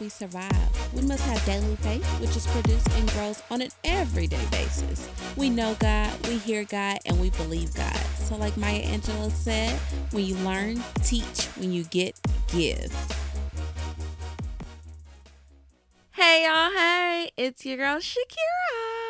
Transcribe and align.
we 0.00 0.08
survive. 0.08 0.94
We 0.94 1.02
must 1.02 1.22
have 1.24 1.44
daily 1.44 1.76
faith, 1.76 2.04
which 2.20 2.36
is 2.36 2.46
produced 2.46 2.88
and 2.92 3.08
grows 3.12 3.42
on 3.50 3.62
an 3.62 3.70
everyday 3.84 4.44
basis. 4.50 5.08
We 5.36 5.50
know 5.50 5.76
God, 5.78 6.12
we 6.26 6.38
hear 6.38 6.64
God, 6.64 6.98
and 7.06 7.20
we 7.20 7.30
believe 7.30 7.74
God. 7.74 7.96
So, 8.16 8.36
like 8.36 8.56
Maya 8.56 8.82
Angelou 8.82 9.30
said, 9.30 9.72
when 10.12 10.24
you 10.24 10.36
learn, 10.36 10.82
teach, 11.02 11.46
when 11.56 11.72
you 11.72 11.84
get, 11.84 12.18
give. 12.48 12.92
Hey, 16.12 16.44
y'all, 16.46 16.70
hey, 16.70 17.30
it's 17.36 17.64
your 17.64 17.76
girl 17.76 17.98
Shakira. 17.98 19.05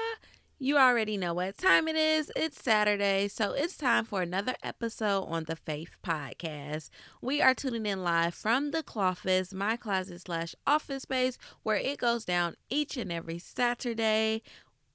You 0.58 0.78
already 0.78 1.18
know 1.18 1.34
what 1.34 1.58
time 1.58 1.86
it 1.86 1.96
is. 1.96 2.32
It's 2.34 2.62
Saturday, 2.62 3.28
so 3.28 3.52
it's 3.52 3.76
time 3.76 4.06
for 4.06 4.22
another 4.22 4.54
episode 4.62 5.24
on 5.24 5.44
the 5.44 5.54
Faith 5.54 5.98
Podcast. 6.02 6.88
We 7.20 7.42
are 7.42 7.52
tuning 7.52 7.84
in 7.84 8.02
live 8.02 8.32
from 8.32 8.70
the 8.70 8.82
Cloffice, 8.82 9.52
my 9.52 9.76
closet 9.76 10.22
slash 10.22 10.54
office 10.66 11.02
space, 11.02 11.36
where 11.62 11.76
it 11.76 11.98
goes 11.98 12.24
down 12.24 12.56
each 12.70 12.96
and 12.96 13.12
every 13.12 13.38
Saturday 13.38 14.40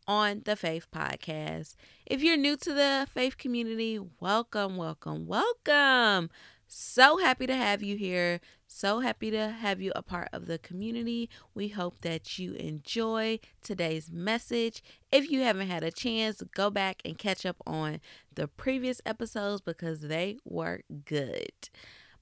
on 0.08 0.42
the 0.46 0.56
Faith 0.56 0.88
Podcast. 0.92 1.76
If 2.08 2.24
you're 2.24 2.38
new 2.38 2.58
to 2.58 2.74
the 2.74 3.08
faith 3.14 3.38
community, 3.38 4.00
welcome, 4.20 4.78
welcome, 4.78 5.28
welcome. 5.28 6.32
So 6.74 7.18
happy 7.18 7.48
to 7.48 7.56
have 7.56 7.84
you 7.84 7.98
here. 7.98 8.40
So 8.66 9.02
happy 9.02 9.30
to 9.32 9.50
have 9.50 9.82
you 9.82 9.92
a 9.94 10.02
part 10.02 10.30
of 10.32 10.46
the 10.46 10.58
community. 10.58 11.30
We 11.54 11.68
hope 11.68 12.00
that 12.00 12.40
you 12.40 12.54
enjoy 12.54 13.40
today's 13.62 14.10
message. 14.10 14.82
If 15.12 15.30
you 15.30 15.42
haven't 15.42 15.68
had 15.68 15.84
a 15.84 15.92
chance, 15.92 16.42
go 16.56 16.70
back 16.70 17.02
and 17.04 17.18
catch 17.18 17.46
up 17.46 17.58
on 17.68 18.00
the 18.34 18.48
previous 18.48 19.02
episodes 19.06 19.60
because 19.60 20.04
they 20.04 20.38
were 20.46 20.84
good. 21.04 21.52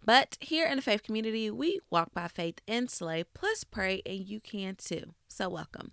But 0.04 0.36
here 0.40 0.66
in 0.66 0.78
the 0.78 0.82
faith 0.82 1.04
community, 1.04 1.52
we 1.52 1.80
walk 1.92 2.16
by 2.16 2.28
faith 2.28 2.60
and 2.68 2.90
slay, 2.90 3.26
plus 3.36 3.64
pray, 3.64 4.02
and 4.04 4.18
you 4.18 4.40
can 4.40 4.74
too. 4.78 5.14
So, 5.28 5.48
welcome. 5.48 5.92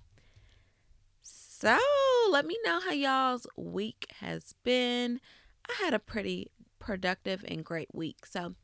So, 1.20 1.77
let 2.31 2.47
me 2.47 2.57
know 2.65 2.81
how 2.81 2.93
y'all's 2.93 3.47
week 3.55 4.07
has 4.20 4.55
been. 4.65 5.20
I 5.69 5.85
had 5.85 5.93
a 5.93 5.98
pretty 5.98 6.53
productive 6.87 7.45
and 7.48 7.65
great 7.65 7.89
week. 7.92 8.25
So 8.25 8.55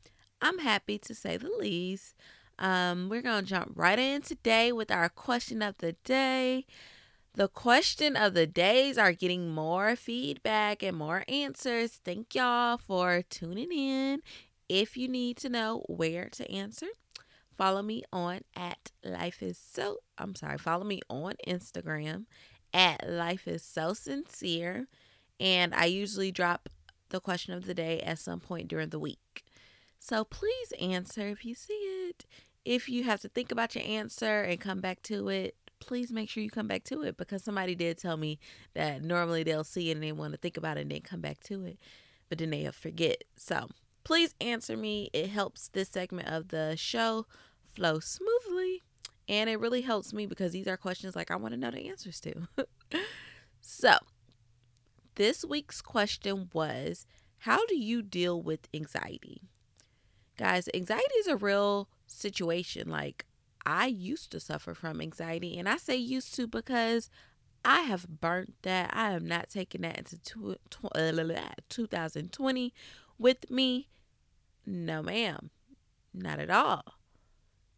I'm 0.41 0.59
happy 0.59 0.97
to 0.97 1.13
say 1.13 1.35
the 1.35 1.51
least. 1.59 2.15
Um, 2.57 3.09
we're 3.09 3.21
going 3.21 3.43
to 3.43 3.49
jump 3.49 3.73
right 3.75 3.99
in 3.99 4.21
today 4.21 4.71
with 4.71 4.89
our 4.89 5.09
question 5.09 5.61
of 5.61 5.77
the 5.79 5.93
day. 6.05 6.65
The 7.33 7.49
question 7.49 8.15
of 8.15 8.33
the 8.33 8.47
days 8.47 8.97
are 8.97 9.11
getting 9.11 9.49
more 9.49 9.97
feedback 9.97 10.81
and 10.81 10.95
more 10.95 11.25
answers. 11.27 11.99
Thank 12.05 12.33
y'all 12.33 12.77
for 12.77 13.23
tuning 13.29 13.71
in. 13.73 14.21
If 14.69 14.95
you 14.95 15.09
need 15.09 15.35
to 15.37 15.49
know 15.49 15.83
where 15.89 16.29
to 16.29 16.49
answer, 16.49 16.87
follow 17.57 17.81
me 17.81 18.03
on 18.13 18.41
at 18.55 18.91
life 19.03 19.43
is 19.43 19.57
so 19.57 19.97
I'm 20.17 20.35
sorry, 20.35 20.57
follow 20.57 20.85
me 20.85 21.01
on 21.09 21.33
Instagram 21.45 22.25
at 22.73 23.09
life 23.09 23.49
is 23.49 23.63
so 23.63 23.93
sincere. 23.93 24.87
And 25.39 25.75
I 25.75 25.85
usually 25.85 26.31
drop 26.31 26.69
the 27.13 27.21
question 27.21 27.53
of 27.53 27.65
the 27.65 27.73
day 27.73 27.99
at 28.01 28.19
some 28.19 28.39
point 28.39 28.67
during 28.67 28.89
the 28.89 28.99
week. 28.99 29.45
So 29.99 30.25
please 30.25 30.73
answer 30.81 31.27
if 31.27 31.45
you 31.45 31.55
see 31.55 31.73
it. 31.73 32.25
If 32.65 32.89
you 32.89 33.03
have 33.03 33.21
to 33.21 33.29
think 33.29 33.51
about 33.51 33.75
your 33.75 33.85
answer 33.85 34.41
and 34.41 34.59
come 34.59 34.81
back 34.81 35.01
to 35.03 35.29
it, 35.29 35.55
please 35.79 36.11
make 36.11 36.29
sure 36.29 36.41
you 36.41 36.49
come 36.49 36.67
back 36.67 36.83
to 36.85 37.03
it 37.03 37.15
because 37.15 37.43
somebody 37.43 37.75
did 37.75 37.97
tell 37.97 38.17
me 38.17 38.39
that 38.73 39.03
normally 39.03 39.43
they'll 39.43 39.63
see 39.63 39.89
it 39.89 39.93
and 39.93 40.03
they 40.03 40.11
want 40.11 40.33
to 40.33 40.37
think 40.37 40.57
about 40.57 40.77
it 40.77 40.81
and 40.81 40.91
then 40.91 41.01
come 41.01 41.21
back 41.21 41.39
to 41.41 41.65
it, 41.65 41.77
but 42.29 42.39
then 42.39 42.49
they'll 42.49 42.71
forget. 42.71 43.23
So 43.37 43.69
please 44.03 44.33
answer 44.41 44.75
me. 44.75 45.09
It 45.13 45.29
helps 45.29 45.67
this 45.67 45.89
segment 45.89 46.29
of 46.29 46.47
the 46.47 46.75
show 46.75 47.27
flow 47.75 47.99
smoothly. 47.99 48.81
And 49.29 49.49
it 49.49 49.59
really 49.59 49.81
helps 49.81 50.13
me 50.13 50.25
because 50.25 50.51
these 50.51 50.67
are 50.67 50.77
questions 50.77 51.15
like 51.15 51.31
I 51.31 51.35
want 51.35 51.53
to 51.53 51.59
know 51.59 51.71
the 51.71 51.89
answers 51.89 52.19
to. 52.21 52.33
so 53.61 53.97
this 55.15 55.43
week's 55.45 55.81
question 55.81 56.49
was 56.53 57.05
How 57.39 57.65
do 57.65 57.77
you 57.77 58.01
deal 58.01 58.41
with 58.41 58.67
anxiety? 58.73 59.41
Guys, 60.37 60.67
anxiety 60.73 61.13
is 61.19 61.27
a 61.27 61.37
real 61.37 61.89
situation. 62.07 62.89
Like, 62.89 63.25
I 63.65 63.85
used 63.87 64.31
to 64.31 64.39
suffer 64.39 64.73
from 64.73 65.01
anxiety, 65.01 65.57
and 65.57 65.69
I 65.69 65.77
say 65.77 65.95
used 65.95 66.33
to 66.35 66.47
because 66.47 67.09
I 67.63 67.81
have 67.81 68.19
burnt 68.19 68.55
that. 68.63 68.89
I 68.93 69.11
have 69.11 69.23
not 69.23 69.49
taken 69.49 69.81
that 69.83 69.97
into 69.99 70.17
2020 70.69 72.65
uh, 72.65 72.69
with 73.17 73.49
me. 73.49 73.87
No, 74.65 75.03
ma'am. 75.03 75.49
Not 76.13 76.39
at 76.39 76.49
all 76.49 76.83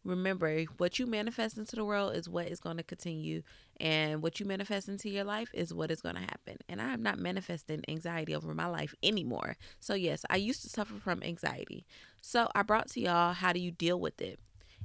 remember 0.06 0.62
what 0.78 0.98
you 0.98 1.06
manifest 1.06 1.58
into 1.58 1.76
the 1.76 1.84
world 1.84 2.14
is 2.14 2.28
what 2.28 2.46
is 2.46 2.60
going 2.60 2.76
to 2.76 2.82
continue 2.82 3.42
and 3.78 4.22
what 4.22 4.38
you 4.40 4.46
manifest 4.46 4.88
into 4.88 5.10
your 5.10 5.24
life 5.24 5.50
is 5.52 5.74
what 5.74 5.90
is 5.90 6.00
going 6.00 6.14
to 6.14 6.20
happen. 6.20 6.56
And 6.68 6.80
i 6.80 6.92
am 6.92 7.02
not 7.02 7.18
manifesting 7.18 7.82
anxiety 7.88 8.34
over 8.34 8.54
my 8.54 8.66
life 8.66 8.94
anymore. 9.02 9.56
So 9.80 9.94
yes 9.94 10.24
i 10.30 10.36
used 10.36 10.62
to 10.62 10.68
suffer 10.68 10.94
from 10.94 11.22
anxiety. 11.22 11.84
So 12.20 12.48
i 12.54 12.62
brought 12.62 12.88
to 12.90 13.00
y'all 13.00 13.34
how 13.34 13.52
do 13.52 13.60
you 13.60 13.70
deal 13.70 14.00
with 14.00 14.20
it. 14.20 14.38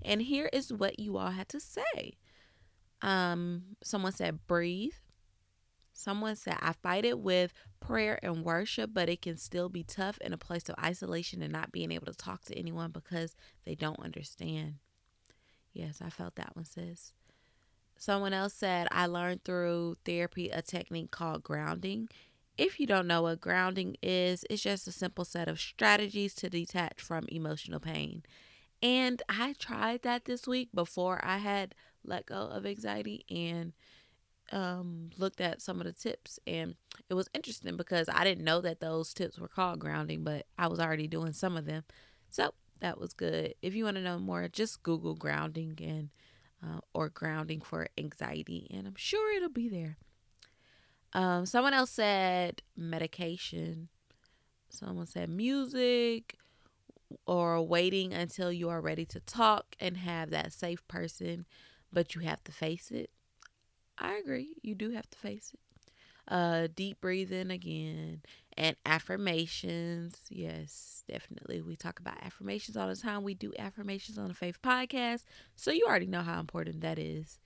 And 0.03 0.23
here 0.23 0.49
is 0.51 0.73
what 0.73 0.99
you 0.99 1.17
all 1.17 1.31
had 1.31 1.49
to 1.49 1.59
say. 1.59 2.17
Um 3.01 3.75
someone 3.83 4.13
said 4.13 4.47
breathe. 4.47 4.93
Someone 5.93 6.35
said 6.35 6.57
i 6.61 6.73
fight 6.73 7.05
it 7.05 7.19
with 7.19 7.53
prayer 7.79 8.19
and 8.23 8.43
worship 8.43 8.91
but 8.93 9.09
it 9.09 9.21
can 9.21 9.37
still 9.37 9.69
be 9.69 9.83
tough 9.83 10.17
in 10.21 10.33
a 10.33 10.37
place 10.37 10.67
of 10.67 10.75
isolation 10.83 11.41
and 11.41 11.53
not 11.53 11.71
being 11.71 11.91
able 11.91 12.07
to 12.07 12.13
talk 12.13 12.43
to 12.45 12.57
anyone 12.57 12.91
because 12.91 13.35
they 13.65 13.75
don't 13.75 13.99
understand 13.99 14.75
Yes, 15.73 16.01
I 16.01 16.09
felt 16.09 16.35
that 16.35 16.55
one, 16.55 16.65
sis. 16.65 17.13
Someone 17.97 18.33
else 18.33 18.53
said, 18.53 18.87
I 18.91 19.05
learned 19.05 19.43
through 19.43 19.97
therapy 20.05 20.49
a 20.49 20.61
technique 20.61 21.11
called 21.11 21.43
grounding. 21.43 22.09
If 22.57 22.79
you 22.79 22.87
don't 22.87 23.07
know 23.07 23.21
what 23.21 23.41
grounding 23.41 23.95
is, 24.01 24.43
it's 24.49 24.63
just 24.63 24.87
a 24.87 24.91
simple 24.91 25.23
set 25.23 25.47
of 25.47 25.59
strategies 25.59 26.33
to 26.35 26.49
detach 26.49 27.01
from 27.01 27.25
emotional 27.29 27.79
pain. 27.79 28.23
And 28.81 29.21
I 29.29 29.53
tried 29.57 30.01
that 30.01 30.25
this 30.25 30.47
week 30.47 30.69
before 30.73 31.19
I 31.23 31.37
had 31.37 31.75
let 32.03 32.25
go 32.25 32.35
of 32.35 32.65
anxiety 32.65 33.23
and 33.29 33.73
um, 34.51 35.11
looked 35.17 35.39
at 35.39 35.61
some 35.61 35.79
of 35.79 35.85
the 35.85 35.93
tips. 35.93 36.39
And 36.47 36.75
it 37.09 37.13
was 37.13 37.29
interesting 37.33 37.77
because 37.77 38.09
I 38.09 38.23
didn't 38.23 38.43
know 38.43 38.61
that 38.61 38.79
those 38.79 39.13
tips 39.13 39.39
were 39.39 39.47
called 39.47 39.79
grounding, 39.79 40.23
but 40.23 40.47
I 40.57 40.67
was 40.67 40.79
already 40.79 41.07
doing 41.07 41.33
some 41.33 41.55
of 41.55 41.65
them. 41.65 41.83
So 42.31 42.53
that 42.81 42.99
was 42.99 43.13
good. 43.13 43.55
If 43.61 43.73
you 43.73 43.85
want 43.85 43.97
to 43.97 44.03
know 44.03 44.19
more, 44.19 44.47
just 44.47 44.83
Google 44.83 45.15
grounding 45.15 45.77
and 45.81 46.09
uh, 46.63 46.79
or 46.93 47.09
grounding 47.09 47.61
for 47.61 47.87
anxiety, 47.97 48.67
and 48.71 48.85
I'm 48.85 48.95
sure 48.95 49.35
it'll 49.35 49.49
be 49.49 49.69
there. 49.69 49.97
Um, 51.13 51.45
someone 51.45 51.73
else 51.73 51.91
said 51.91 52.61
medication. 52.75 53.89
Someone 54.69 55.05
said 55.07 55.29
music 55.29 56.37
or 57.25 57.61
waiting 57.61 58.13
until 58.13 58.51
you 58.51 58.69
are 58.69 58.81
ready 58.81 59.05
to 59.05 59.19
talk 59.19 59.75
and 59.79 59.97
have 59.97 60.29
that 60.29 60.53
safe 60.53 60.87
person, 60.87 61.45
but 61.91 62.15
you 62.15 62.21
have 62.21 62.43
to 62.45 62.51
face 62.51 62.91
it. 62.91 63.09
I 63.97 64.13
agree. 64.15 64.55
You 64.61 64.75
do 64.75 64.91
have 64.91 65.09
to 65.09 65.17
face 65.17 65.51
it. 65.53 65.59
Uh, 66.27 66.67
deep 66.73 67.01
breathing 67.01 67.51
again 67.51 68.21
and 68.57 68.75
affirmations. 68.85 70.17
Yes, 70.29 71.03
definitely. 71.07 71.61
We 71.61 71.75
talk 71.75 71.99
about 71.99 72.23
affirmations 72.23 72.77
all 72.77 72.87
the 72.87 72.95
time. 72.95 73.23
We 73.23 73.33
do 73.33 73.53
affirmations 73.57 74.17
on 74.17 74.27
the 74.27 74.33
Faith 74.33 74.61
Podcast. 74.61 75.23
So 75.55 75.71
you 75.71 75.85
already 75.87 76.07
know 76.07 76.21
how 76.21 76.39
important 76.39 76.81
that 76.81 76.99
is. 76.99 77.39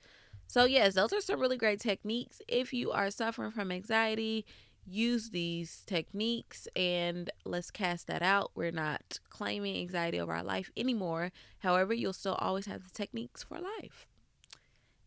So, 0.47 0.65
yes, 0.65 0.93
those 0.93 1.11
are 1.11 1.21
some 1.21 1.39
really 1.39 1.57
great 1.57 1.79
techniques. 1.79 2.41
If 2.47 2.73
you 2.73 2.91
are 2.91 3.09
suffering 3.09 3.51
from 3.51 3.71
anxiety, 3.71 4.45
use 4.85 5.31
these 5.31 5.83
techniques 5.87 6.67
and 6.75 7.29
let's 7.45 7.71
cast 7.71 8.07
that 8.07 8.21
out. 8.21 8.51
We're 8.53 8.71
not 8.71 9.19
claiming 9.29 9.77
anxiety 9.77 10.19
over 10.19 10.33
our 10.33 10.43
life 10.43 10.71
anymore. 10.77 11.31
However, 11.59 11.93
you'll 11.93 12.13
still 12.13 12.35
always 12.35 12.67
have 12.67 12.83
the 12.83 12.91
techniques 12.91 13.43
for 13.43 13.57
life. 13.59 14.05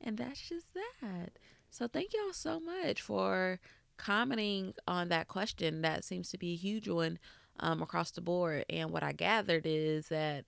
And 0.01 0.19
that's 0.19 0.41
just 0.49 0.75
that. 0.75 1.39
So, 1.71 1.87
thank 1.87 2.13
y'all 2.15 2.33
so 2.33 2.59
much 2.59 3.01
for 3.01 3.61
commenting 3.99 4.75
on 4.87 5.09
that 5.09 5.29
question. 5.29 5.83
That 5.83 6.05
seems 6.05 6.31
to 6.31 6.39
be 6.39 6.53
a 6.53 6.57
huge 6.57 6.89
one 6.89 7.19
um, 7.61 7.83
across 7.83 8.11
the 8.11 8.21
board. 8.21 8.65
And 8.71 8.91
what 8.91 9.03
I 9.03 9.13
gathered 9.13 9.67
is 9.67 10.09
that 10.09 10.47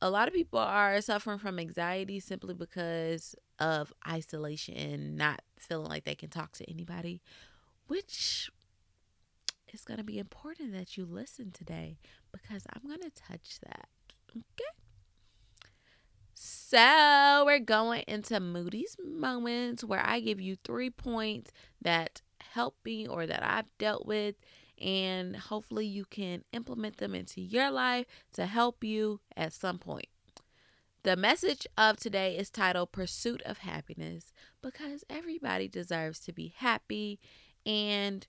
a 0.00 0.10
lot 0.10 0.28
of 0.28 0.34
people 0.34 0.60
are 0.60 1.00
suffering 1.00 1.38
from 1.38 1.58
anxiety 1.58 2.20
simply 2.20 2.54
because 2.54 3.34
of 3.58 3.92
isolation 4.08 4.74
and 4.76 5.16
not 5.16 5.42
feeling 5.58 5.88
like 5.88 6.04
they 6.04 6.14
can 6.14 6.30
talk 6.30 6.52
to 6.52 6.70
anybody, 6.70 7.20
which 7.88 8.50
is 9.72 9.84
going 9.84 9.98
to 9.98 10.04
be 10.04 10.18
important 10.18 10.72
that 10.72 10.96
you 10.96 11.04
listen 11.04 11.50
today 11.50 11.98
because 12.32 12.64
I'm 12.72 12.86
going 12.86 13.00
to 13.00 13.10
touch 13.10 13.58
that. 13.62 13.88
Okay. 14.30 14.78
So, 16.40 17.42
we're 17.46 17.58
going 17.58 18.04
into 18.06 18.38
Moody's 18.38 18.96
moments 19.04 19.82
where 19.82 20.04
I 20.04 20.20
give 20.20 20.40
you 20.40 20.56
three 20.62 20.90
points 20.90 21.50
that 21.82 22.22
helped 22.52 22.84
me 22.84 23.06
or 23.06 23.26
that 23.26 23.42
I've 23.42 23.76
dealt 23.78 24.06
with. 24.06 24.36
And 24.80 25.36
hopefully, 25.36 25.86
you 25.86 26.04
can 26.04 26.44
implement 26.52 26.98
them 26.98 27.14
into 27.14 27.40
your 27.40 27.70
life 27.70 28.06
to 28.34 28.46
help 28.46 28.84
you 28.84 29.20
at 29.36 29.52
some 29.52 29.78
point. 29.78 30.06
The 31.02 31.16
message 31.16 31.66
of 31.76 31.96
today 31.96 32.36
is 32.36 32.50
titled 32.50 32.92
Pursuit 32.92 33.40
of 33.42 33.58
Happiness 33.58 34.32
because 34.62 35.04
everybody 35.08 35.68
deserves 35.68 36.20
to 36.20 36.32
be 36.32 36.52
happy. 36.56 37.18
And 37.64 38.26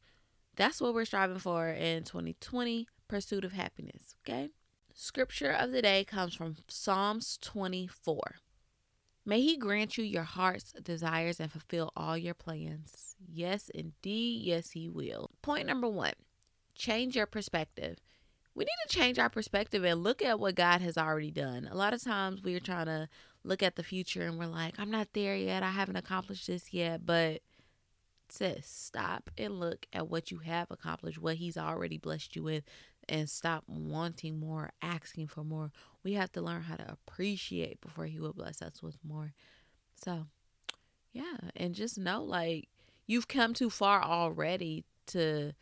that's 0.56 0.82
what 0.82 0.94
we're 0.94 1.06
striving 1.06 1.40
for 1.40 1.70
in 1.70 2.04
2020 2.04 2.88
Pursuit 3.08 3.44
of 3.44 3.54
Happiness. 3.54 4.16
Okay. 4.28 4.50
Scripture 4.94 5.52
of 5.52 5.72
the 5.72 5.82
day 5.82 6.04
comes 6.04 6.36
from 6.36 6.58
Psalms 6.68 7.38
24. 7.42 8.36
May 9.30 9.42
He 9.42 9.58
grant 9.58 9.98
you 9.98 10.04
your 10.04 10.24
heart's 10.24 10.74
desires 10.74 11.40
and 11.40 11.52
fulfill 11.52 11.92
all 11.96 12.18
your 12.18 12.34
plans. 12.34 13.16
Yes, 13.32 13.70
indeed. 13.70 14.42
Yes, 14.42 14.72
He 14.72 14.90
will. 14.90 15.30
Point 15.42 15.68
number 15.68 15.88
one 15.88 16.14
change 16.76 17.16
your 17.16 17.26
perspective 17.26 17.98
we 18.60 18.66
need 18.66 18.90
to 18.90 18.98
change 18.98 19.18
our 19.20 19.30
perspective 19.30 19.86
and 19.86 20.04
look 20.04 20.22
at 20.22 20.38
what 20.38 20.56
God 20.56 20.82
has 20.82 20.98
already 20.98 21.32
done. 21.32 21.70
A 21.72 21.76
lot 21.76 21.94
of 21.94 22.04
times 22.04 22.42
we're 22.44 22.60
trying 22.60 22.88
to 22.88 23.08
look 23.46 23.64
at 23.64 23.78
the 23.78 23.84
future 23.84 24.24
and 24.24 24.38
we're 24.38 24.48
like, 24.48 24.78
I'm 24.78 24.92
not 24.92 25.08
there 25.14 25.36
yet. 25.36 25.64
I 25.64 25.70
haven't 25.70 25.96
accomplished 25.96 26.48
this 26.48 26.74
yet. 26.74 27.06
But 27.06 27.42
sis, 28.28 28.68
stop 28.68 29.30
and 29.38 29.62
look 29.62 29.86
at 29.94 30.10
what 30.10 30.30
you 30.30 30.40
have 30.40 30.70
accomplished, 30.72 31.20
what 31.20 31.36
He's 31.36 31.56
already 31.58 31.98
blessed 31.98 32.36
you 32.36 32.44
with, 32.44 32.66
and 33.08 33.30
stop 33.30 33.64
wanting 33.68 34.40
more, 34.42 34.72
asking 34.82 35.28
for 35.28 35.46
more. 35.46 35.72
We 36.04 36.14
have 36.14 36.32
to 36.34 36.42
learn 36.42 36.64
how 36.64 36.76
to 36.76 36.92
appreciate 36.92 37.82
before 37.82 38.06
He 38.06 38.20
will 38.20 38.34
bless 38.34 38.62
us 38.62 38.82
with 38.82 38.98
more. 39.04 39.34
So, 39.96 40.28
yeah, 41.12 41.38
and 41.56 41.76
just 41.76 41.98
know 41.98 42.24
like 42.24 42.70
you've 43.08 43.28
come 43.28 43.54
too 43.54 43.70
far 43.70 44.04
already 44.04 44.86
to 45.08 45.54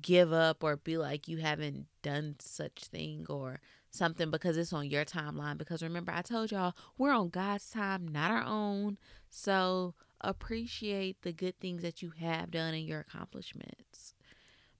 give 0.00 0.32
up 0.32 0.62
or 0.62 0.76
be 0.76 0.96
like 0.96 1.28
you 1.28 1.38
haven't 1.38 1.86
done 2.02 2.36
such 2.38 2.84
thing 2.84 3.26
or 3.28 3.60
something 3.90 4.30
because 4.30 4.56
it's 4.58 4.72
on 4.72 4.90
your 4.90 5.04
timeline 5.06 5.56
because 5.56 5.82
remember 5.82 6.12
I 6.12 6.20
told 6.20 6.50
y'all 6.50 6.74
we're 6.98 7.12
on 7.14 7.30
God's 7.30 7.70
time 7.70 8.06
not 8.06 8.30
our 8.30 8.44
own 8.44 8.98
so 9.30 9.94
appreciate 10.20 11.22
the 11.22 11.32
good 11.32 11.58
things 11.60 11.80
that 11.80 12.02
you 12.02 12.12
have 12.20 12.50
done 12.50 12.74
and 12.74 12.84
your 12.84 13.00
accomplishments 13.00 14.12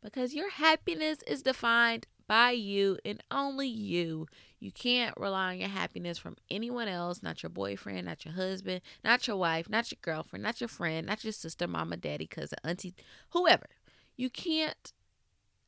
because 0.03 0.35
your 0.35 0.50
happiness 0.50 1.19
is 1.26 1.43
defined 1.43 2.06
by 2.29 2.50
you 2.53 2.99
and 3.05 3.23
only 3.31 3.69
you. 3.69 4.26
You 4.67 4.73
can't 4.73 5.17
rely 5.17 5.53
on 5.53 5.61
your 5.61 5.69
happiness 5.69 6.19
from 6.19 6.35
anyone 6.51 6.89
else, 6.89 7.23
not 7.23 7.41
your 7.41 7.51
boyfriend, 7.51 8.05
not 8.07 8.25
your 8.25 8.35
husband, 8.35 8.81
not 9.05 9.29
your 9.29 9.37
wife, 9.37 9.69
not 9.69 9.93
your 9.93 9.99
girlfriend, 10.03 10.43
not 10.43 10.61
your 10.61 10.67
friend, 10.67 11.07
not 11.07 11.23
your 11.23 11.33
sister, 11.33 11.69
mama, 11.69 11.97
daddy, 11.97 12.27
cousin, 12.27 12.59
auntie, 12.65 12.97
whoever. 13.31 13.69
You 14.17 14.29
can't 14.29 14.93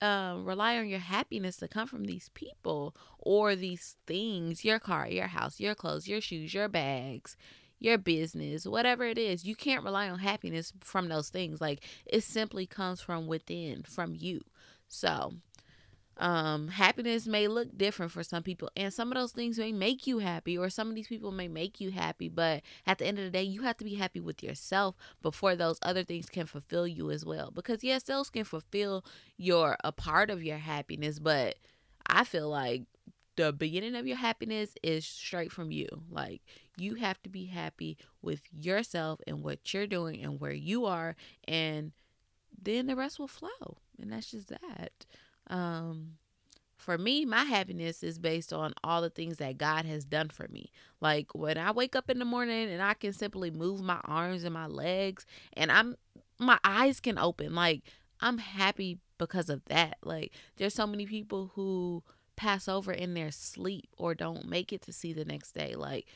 um, 0.03 0.45
rely 0.45 0.79
on 0.79 0.89
your 0.89 0.99
happiness 0.99 1.59
to 1.59 1.69
come 1.69 1.87
from 1.87 2.07
these 2.07 2.31
people 2.35 2.97
or 3.21 3.55
these 3.55 3.95
things 4.09 4.65
your 4.65 4.81
car, 4.81 5.07
your 5.09 5.29
house, 5.29 5.61
your 5.61 5.77
clothes, 5.77 6.09
your 6.09 6.21
shoes, 6.21 6.53
your 6.53 6.67
bags, 6.67 7.37
your 7.79 7.99
business, 7.99 8.67
whatever 8.67 9.05
it 9.05 9.17
is. 9.17 9.45
You 9.45 9.55
can't 9.55 9.85
rely 9.85 10.11
on 10.11 10.19
happiness 10.19 10.73
from 10.81 11.09
those 11.09 11.29
things. 11.29 11.61
Like 11.61 11.85
it 12.05 12.25
simply 12.25 12.67
comes 12.67 13.01
from 13.01 13.29
within, 13.29 13.85
from 13.85 14.17
you. 14.17 14.41
So, 14.89 15.35
um, 16.19 16.69
happiness 16.69 17.27
may 17.27 17.47
look 17.47 17.77
different 17.79 18.11
for 18.13 18.23
some 18.23 18.43
people, 18.43 18.71
and 18.77 18.93
some 18.93 19.13
of 19.13 19.19
those 19.19 19.33
things 19.33 19.59
may 19.59 19.73
make 19.73 20.07
you 20.07 20.19
happy, 20.19 20.59
or 20.59 20.69
some 20.69 20.89
of 20.89 20.95
these 20.95 21.07
people 21.09 21.31
may 21.31 21.49
make 21.49 21.81
you 21.81 21.91
happy. 21.91 22.29
But 22.29 22.63
at 22.87 22.99
the 22.99 23.07
end 23.07 23.19
of 23.19 23.25
the 23.25 23.31
day, 23.31 23.43
you 23.43 23.63
have 23.63 23.77
to 23.79 23.85
be 23.85 23.95
happy 23.95 24.21
with 24.21 24.43
yourself 24.43 24.97
before 25.23 25.55
those 25.57 25.79
other 25.83 26.05
things 26.05 26.29
can 26.29 26.47
fulfill 26.47 26.87
you 26.89 27.11
as 27.11 27.25
well. 27.25 27.51
Because 27.55 27.85
yes, 27.85 28.03
those 28.05 28.31
can 28.31 28.45
fulfill 28.45 29.05
your 29.37 29.77
a 29.85 29.93
part 29.93 30.31
of 30.31 30.43
your 30.43 30.59
happiness, 30.59 31.19
but 31.19 31.57
I 32.07 32.25
feel 32.25 32.49
like 32.49 32.83
the 33.37 33.53
beginning 33.53 33.95
of 33.95 34.07
your 34.07 34.17
happiness 34.17 34.75
is 34.83 35.07
straight 35.07 35.53
from 35.53 35.71
you. 35.71 35.87
Like 36.11 36.43
you 36.77 36.97
have 36.97 37.23
to 37.23 37.29
be 37.29 37.47
happy 37.47 37.97
with 38.23 38.43
yourself 38.53 39.21
and 39.27 39.45
what 39.45 39.73
you're 39.73 39.87
doing 39.87 40.23
and 40.23 40.41
where 40.41 40.53
you 40.53 40.85
are, 40.87 41.15
and 41.47 41.93
then 42.61 42.87
the 42.87 42.97
rest 42.97 43.19
will 43.19 43.29
flow. 43.29 43.79
And 44.01 44.13
that's 44.13 44.31
just 44.33 44.49
that. 44.49 45.07
Um, 45.49 46.19
for 46.77 46.97
me, 46.97 47.25
my 47.25 47.45
happiness 47.45 48.03
is 48.03 48.19
based 48.19 48.53
on 48.53 48.73
all 48.85 49.03
the 49.03 49.11
things 49.11 49.39
that 49.39 49.59
God 49.59 49.85
has 49.85 50.05
done 50.05 50.29
for 50.29 50.49
me. 50.49 50.71
Like 51.01 51.35
when 51.35 51.59
I 51.59 51.73
wake 51.73 51.97
up 51.97 52.09
in 52.09 52.19
the 52.19 52.25
morning 52.25 52.71
and 52.71 52.81
I 52.81 52.95
can 52.95 53.13
simply 53.13 53.51
move 53.51 53.83
my 53.83 54.01
arms 54.05 54.45
and 54.45 54.55
my 54.55 54.67
legs 54.67 55.27
and 55.55 55.71
I'm 55.73 55.97
my 56.39 56.59
eyes 56.63 57.01
can 57.01 57.19
open. 57.19 57.55
Like 57.55 57.83
I'm 58.21 58.39
happy 58.39 58.99
because 59.19 59.51
of 59.51 59.65
that. 59.67 59.99
Like 60.03 60.33
there's 60.57 60.75
so 60.75 60.87
many 60.87 61.05
people 61.05 61.51
who 61.55 62.05
pass 62.37 62.69
over 62.69 62.93
in 62.93 63.15
their 63.15 63.33
sleep 63.33 63.89
or 63.99 64.15
don't 64.15 64.49
make 64.49 64.73
it 64.73 64.81
to 64.83 64.93
see 64.93 65.13
the 65.13 65.25
next 65.25 65.53
day. 65.53 65.75
Like 65.75 66.07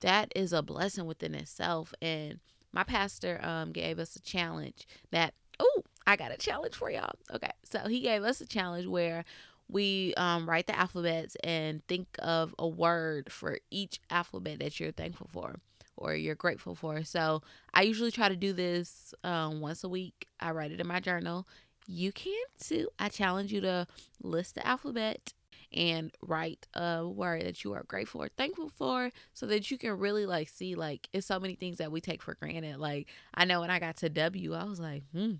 that 0.00 0.32
is 0.34 0.52
a 0.52 0.62
blessing 0.62 1.06
within 1.06 1.34
itself 1.34 1.94
and 2.02 2.40
my 2.72 2.82
pastor 2.82 3.40
um 3.42 3.72
gave 3.72 3.98
us 3.98 4.14
a 4.14 4.20
challenge 4.20 4.86
that 5.10 5.34
oh 5.58 5.82
I 6.08 6.16
got 6.16 6.32
a 6.32 6.38
challenge 6.38 6.74
for 6.74 6.90
y'all. 6.90 7.12
Okay. 7.34 7.50
So 7.64 7.80
he 7.80 8.00
gave 8.00 8.24
us 8.24 8.40
a 8.40 8.46
challenge 8.46 8.86
where 8.86 9.26
we 9.68 10.14
um, 10.16 10.48
write 10.48 10.66
the 10.66 10.76
alphabets 10.76 11.36
and 11.44 11.86
think 11.86 12.08
of 12.20 12.54
a 12.58 12.66
word 12.66 13.30
for 13.30 13.58
each 13.70 14.00
alphabet 14.08 14.60
that 14.60 14.80
you're 14.80 14.90
thankful 14.90 15.28
for 15.30 15.56
or 15.98 16.14
you're 16.14 16.34
grateful 16.34 16.74
for. 16.74 17.04
So 17.04 17.42
I 17.74 17.82
usually 17.82 18.10
try 18.10 18.30
to 18.30 18.36
do 18.36 18.54
this 18.54 19.12
um, 19.22 19.60
once 19.60 19.84
a 19.84 19.88
week. 19.88 20.28
I 20.40 20.52
write 20.52 20.72
it 20.72 20.80
in 20.80 20.86
my 20.86 20.98
journal. 20.98 21.46
You 21.86 22.10
can 22.10 22.32
too. 22.58 22.88
I 22.98 23.10
challenge 23.10 23.52
you 23.52 23.60
to 23.60 23.86
list 24.22 24.54
the 24.54 24.66
alphabet 24.66 25.34
and 25.74 26.10
write 26.22 26.66
a 26.72 27.06
word 27.06 27.42
that 27.42 27.64
you 27.64 27.74
are 27.74 27.82
grateful 27.82 28.22
or 28.22 28.30
thankful 28.38 28.70
for 28.70 29.10
so 29.34 29.44
that 29.44 29.70
you 29.70 29.76
can 29.76 29.98
really 29.98 30.24
like 30.24 30.48
see 30.48 30.74
like 30.74 31.10
it's 31.12 31.26
so 31.26 31.38
many 31.38 31.54
things 31.54 31.76
that 31.76 31.92
we 31.92 32.00
take 32.00 32.22
for 32.22 32.34
granted 32.36 32.78
like 32.78 33.06
i 33.34 33.44
know 33.44 33.60
when 33.60 33.68
i 33.68 33.78
got 33.78 33.94
to 33.94 34.08
w 34.08 34.54
i 34.54 34.64
was 34.64 34.80
like 34.80 35.02
hmm 35.12 35.34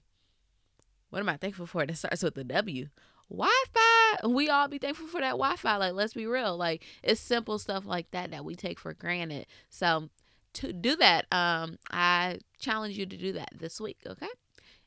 what 1.10 1.20
am 1.20 1.28
I 1.28 1.36
thankful 1.36 1.66
for 1.66 1.84
that 1.86 1.96
starts 1.96 2.22
with 2.22 2.36
a 2.38 2.44
W? 2.44 2.88
Wi-Fi. 3.30 4.26
We 4.26 4.48
all 4.48 4.68
be 4.68 4.78
thankful 4.78 5.06
for 5.06 5.20
that 5.20 5.32
Wi-Fi. 5.32 5.76
Like, 5.76 5.92
let's 5.92 6.14
be 6.14 6.26
real. 6.26 6.56
Like, 6.56 6.84
it's 7.02 7.20
simple 7.20 7.58
stuff 7.58 7.84
like 7.86 8.10
that 8.12 8.30
that 8.30 8.44
we 8.44 8.54
take 8.54 8.78
for 8.78 8.94
granted. 8.94 9.46
So, 9.68 10.08
to 10.54 10.72
do 10.72 10.96
that, 10.96 11.26
um, 11.32 11.78
I 11.90 12.38
challenge 12.58 12.96
you 12.96 13.06
to 13.06 13.16
do 13.16 13.32
that 13.34 13.50
this 13.58 13.80
week. 13.80 13.98
Okay. 14.06 14.28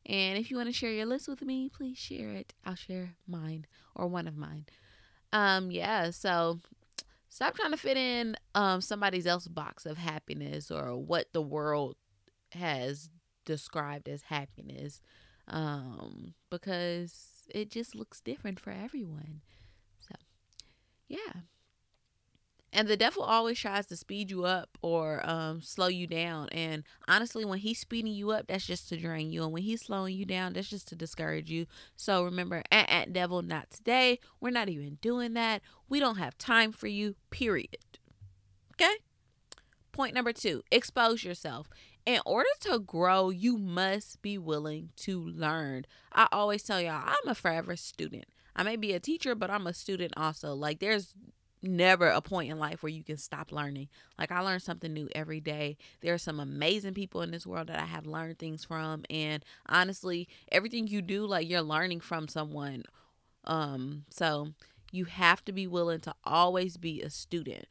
And 0.05 0.37
if 0.37 0.49
you 0.49 0.57
want 0.57 0.67
to 0.67 0.73
share 0.73 0.91
your 0.91 1.05
list 1.05 1.27
with 1.27 1.41
me, 1.41 1.69
please 1.69 1.97
share 1.97 2.31
it. 2.31 2.53
I'll 2.65 2.75
share 2.75 3.15
mine 3.27 3.67
or 3.95 4.07
one 4.07 4.27
of 4.27 4.35
mine. 4.35 4.65
Um, 5.31 5.69
yeah. 5.69 6.09
So 6.09 6.59
stop 7.29 7.55
trying 7.55 7.71
to 7.71 7.77
fit 7.77 7.97
in 7.97 8.35
um 8.55 8.81
somebody 8.81 9.25
else's 9.25 9.47
box 9.47 9.85
of 9.85 9.97
happiness 9.97 10.69
or 10.71 10.97
what 10.97 11.31
the 11.33 11.41
world 11.41 11.95
has 12.51 13.09
described 13.45 14.09
as 14.09 14.23
happiness 14.23 15.01
um, 15.47 16.33
because 16.49 17.47
it 17.53 17.69
just 17.69 17.95
looks 17.95 18.19
different 18.19 18.59
for 18.59 18.71
everyone. 18.71 19.41
So, 19.99 20.15
yeah. 21.07 21.41
And 22.73 22.87
the 22.87 22.95
devil 22.95 23.23
always 23.23 23.59
tries 23.59 23.87
to 23.87 23.97
speed 23.97 24.31
you 24.31 24.45
up 24.45 24.77
or 24.81 25.21
um, 25.29 25.61
slow 25.61 25.87
you 25.87 26.07
down. 26.07 26.47
And 26.53 26.83
honestly, 27.05 27.43
when 27.43 27.59
he's 27.59 27.79
speeding 27.79 28.13
you 28.13 28.31
up, 28.31 28.47
that's 28.47 28.65
just 28.65 28.87
to 28.89 28.97
drain 28.97 29.29
you. 29.31 29.43
And 29.43 29.51
when 29.51 29.63
he's 29.63 29.81
slowing 29.81 30.15
you 30.15 30.25
down, 30.25 30.53
that's 30.53 30.69
just 30.69 30.87
to 30.87 30.95
discourage 30.95 31.51
you. 31.51 31.65
So 31.97 32.23
remember, 32.23 32.63
at, 32.71 32.89
at 32.89 33.13
devil, 33.13 33.41
not 33.41 33.71
today. 33.71 34.19
We're 34.39 34.51
not 34.51 34.69
even 34.69 34.99
doing 35.01 35.33
that. 35.33 35.61
We 35.89 35.99
don't 35.99 36.17
have 36.17 36.37
time 36.37 36.71
for 36.71 36.87
you, 36.87 37.15
period. 37.29 37.77
Okay? 38.75 38.95
Point 39.91 40.15
number 40.15 40.31
two 40.31 40.63
expose 40.71 41.25
yourself 41.25 41.67
in 42.05 42.19
order 42.25 42.49
to 42.61 42.79
grow, 42.79 43.29
you 43.29 43.57
must 43.57 44.21
be 44.21 44.37
willing 44.37 44.89
to 44.97 45.19
learn. 45.19 45.85
I 46.11 46.27
always 46.31 46.63
tell 46.63 46.81
y'all, 46.81 47.03
I'm 47.05 47.27
a 47.27 47.35
forever 47.35 47.75
student. 47.75 48.25
I 48.55 48.63
may 48.63 48.75
be 48.75 48.93
a 48.93 48.99
teacher, 48.99 49.35
but 49.35 49.49
I'm 49.49 49.67
a 49.67 49.73
student 49.73 50.13
also. 50.17 50.53
Like, 50.53 50.79
there's 50.79 51.15
never 51.63 52.07
a 52.07 52.21
point 52.21 52.51
in 52.51 52.57
life 52.59 52.81
where 52.81 52.91
you 52.91 53.03
can 53.03 53.17
stop 53.17 53.51
learning. 53.51 53.87
Like, 54.17 54.31
I 54.31 54.41
learn 54.41 54.59
something 54.59 54.91
new 54.91 55.09
every 55.13 55.39
day. 55.39 55.77
There 56.01 56.13
are 56.13 56.19
some 56.19 56.39
amazing 56.39 56.95
people 56.95 57.21
in 57.21 57.31
this 57.31 57.45
world 57.45 57.67
that 57.67 57.79
I 57.79 57.85
have 57.85 58.05
learned 58.05 58.39
things 58.39 58.65
from. 58.65 59.05
And 59.09 59.45
honestly, 59.67 60.27
everything 60.51 60.87
you 60.87 61.01
do, 61.01 61.25
like, 61.25 61.47
you're 61.47 61.61
learning 61.61 62.01
from 62.01 62.27
someone. 62.27 62.83
Um, 63.45 64.05
so 64.09 64.49
you 64.91 65.05
have 65.05 65.45
to 65.45 65.51
be 65.51 65.67
willing 65.67 66.01
to 66.01 66.13
always 66.23 66.77
be 66.77 67.01
a 67.01 67.09
student. 67.09 67.65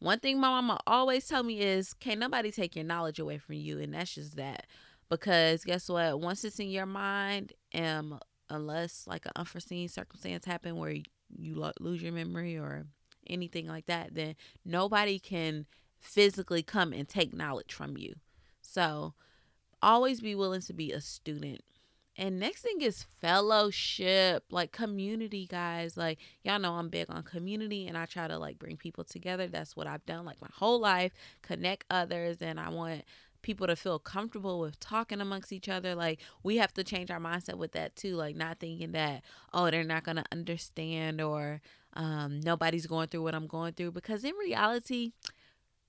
One 0.00 0.18
thing 0.18 0.40
my 0.40 0.48
mama 0.48 0.80
always 0.86 1.26
tell 1.28 1.42
me 1.42 1.60
is 1.60 1.92
can't 1.92 2.20
nobody 2.20 2.50
take 2.50 2.74
your 2.74 2.84
knowledge 2.84 3.18
away 3.18 3.38
from 3.38 3.56
you 3.56 3.78
and 3.78 3.94
that's 3.94 4.14
just 4.14 4.36
that. 4.36 4.66
Because 5.08 5.64
guess 5.64 5.88
what? 5.88 6.20
Once 6.20 6.44
it's 6.44 6.58
in 6.58 6.70
your 6.70 6.86
mind, 6.86 7.52
um 7.74 8.18
unless 8.48 9.06
like 9.06 9.26
an 9.26 9.32
unforeseen 9.36 9.88
circumstance 9.88 10.44
happen 10.44 10.76
where 10.76 10.96
you 11.38 11.70
lose 11.78 12.02
your 12.02 12.12
memory 12.12 12.56
or 12.56 12.86
anything 13.28 13.66
like 13.66 13.86
that, 13.86 14.14
then 14.14 14.34
nobody 14.64 15.18
can 15.18 15.66
physically 16.00 16.62
come 16.62 16.92
and 16.92 17.08
take 17.08 17.32
knowledge 17.34 17.72
from 17.72 17.96
you. 17.96 18.14
So, 18.62 19.14
always 19.82 20.20
be 20.20 20.34
willing 20.34 20.62
to 20.62 20.72
be 20.72 20.92
a 20.92 21.00
student 21.00 21.60
And 22.20 22.38
next 22.38 22.60
thing 22.60 22.82
is 22.82 23.06
fellowship, 23.22 24.44
like 24.50 24.72
community, 24.72 25.46
guys. 25.46 25.96
Like, 25.96 26.18
y'all 26.44 26.58
know 26.58 26.74
I'm 26.74 26.90
big 26.90 27.06
on 27.08 27.22
community 27.22 27.86
and 27.86 27.96
I 27.96 28.04
try 28.04 28.28
to 28.28 28.36
like 28.36 28.58
bring 28.58 28.76
people 28.76 29.04
together. 29.04 29.46
That's 29.46 29.74
what 29.74 29.86
I've 29.86 30.04
done 30.04 30.26
like 30.26 30.38
my 30.42 30.50
whole 30.52 30.78
life, 30.78 31.12
connect 31.40 31.86
others. 31.88 32.42
And 32.42 32.60
I 32.60 32.68
want 32.68 33.04
people 33.40 33.66
to 33.66 33.74
feel 33.74 33.98
comfortable 33.98 34.60
with 34.60 34.78
talking 34.80 35.22
amongst 35.22 35.50
each 35.50 35.70
other. 35.70 35.94
Like 35.94 36.20
we 36.42 36.58
have 36.58 36.74
to 36.74 36.84
change 36.84 37.10
our 37.10 37.18
mindset 37.18 37.54
with 37.54 37.72
that 37.72 37.96
too. 37.96 38.16
Like 38.16 38.36
not 38.36 38.60
thinking 38.60 38.92
that, 38.92 39.22
oh, 39.54 39.70
they're 39.70 39.82
not 39.82 40.04
gonna 40.04 40.26
understand 40.30 41.22
or 41.22 41.62
um, 41.94 42.38
nobody's 42.40 42.86
going 42.86 43.08
through 43.08 43.22
what 43.22 43.34
I'm 43.34 43.46
going 43.46 43.72
through. 43.72 43.92
Because 43.92 44.24
in 44.24 44.34
reality, 44.34 45.12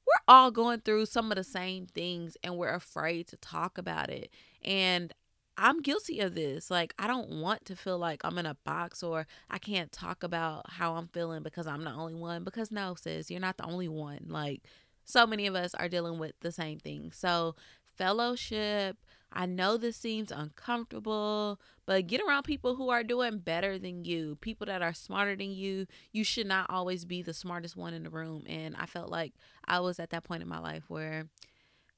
we're 0.08 0.34
all 0.34 0.50
going 0.50 0.80
through 0.80 1.08
some 1.08 1.30
of 1.30 1.36
the 1.36 1.44
same 1.44 1.88
things 1.88 2.38
and 2.42 2.56
we're 2.56 2.74
afraid 2.74 3.28
to 3.28 3.36
talk 3.36 3.78
about 3.78 4.10
it. 4.10 4.30
And 4.64 5.14
I'm 5.58 5.82
guilty 5.82 6.20
of 6.20 6.36
this. 6.36 6.72
Like, 6.72 6.94
I 6.98 7.08
don't 7.08 7.30
want 7.42 7.66
to 7.66 7.76
feel 7.76 7.98
like 7.98 8.22
I'm 8.24 8.38
in 8.38 8.46
a 8.46 8.56
box 8.66 9.04
or 9.04 9.28
I 9.50 9.58
can't 9.58 9.92
talk 9.92 10.24
about 10.24 10.70
how 10.72 10.96
I'm 10.96 11.08
feeling 11.08 11.44
because 11.44 11.68
I'm 11.68 11.84
the 11.84 11.92
only 11.92 12.16
one. 12.16 12.44
Because, 12.44 12.72
no, 12.72 12.96
sis, 12.96 13.30
you're 13.30 13.40
not 13.40 13.58
the 13.58 13.66
only 13.66 13.88
one. 13.88 14.26
Like, 14.28 14.62
so 15.06 15.28
many 15.28 15.48
of 15.48 15.56
us 15.56 15.76
are 15.76 15.90
dealing 15.90 16.20
with 16.20 16.34
the 16.42 16.52
same 16.52 16.80
thing. 16.80 17.12
So, 17.12 17.56
fellowship, 17.98 18.98
I 19.34 19.46
know 19.46 19.78
this 19.78 19.98
seems 19.98 20.32
uncomfortable, 20.32 21.60
but 21.86 22.08
get 22.08 22.22
around 22.22 22.44
people 22.44 22.76
who 22.76 22.90
are 22.90 23.04
doing 23.04 23.40
better 23.40 23.78
than 23.78 24.04
you, 24.04 24.38
people 24.42 24.66
that 24.68 24.82
are 24.82 24.94
smarter 24.94 25.36
than 25.36 25.52
you. 25.52 25.86
You 26.12 26.24
should 26.24 26.48
not 26.48 26.70
always 26.70 27.06
be 27.06 27.22
the 27.22 27.34
smartest 27.34 27.78
one 27.78 27.94
in 27.94 28.04
the 28.04 28.10
room. 28.10 28.44
And 28.48 28.76
I 28.76 28.86
felt 28.86 29.10
like 29.10 29.34
I 29.66 29.80
was 29.80 30.00
at 30.00 30.10
that 30.10 30.24
point 30.24 30.42
in 30.42 30.50
my 30.50 30.60
life 30.60 30.84
where 30.88 31.28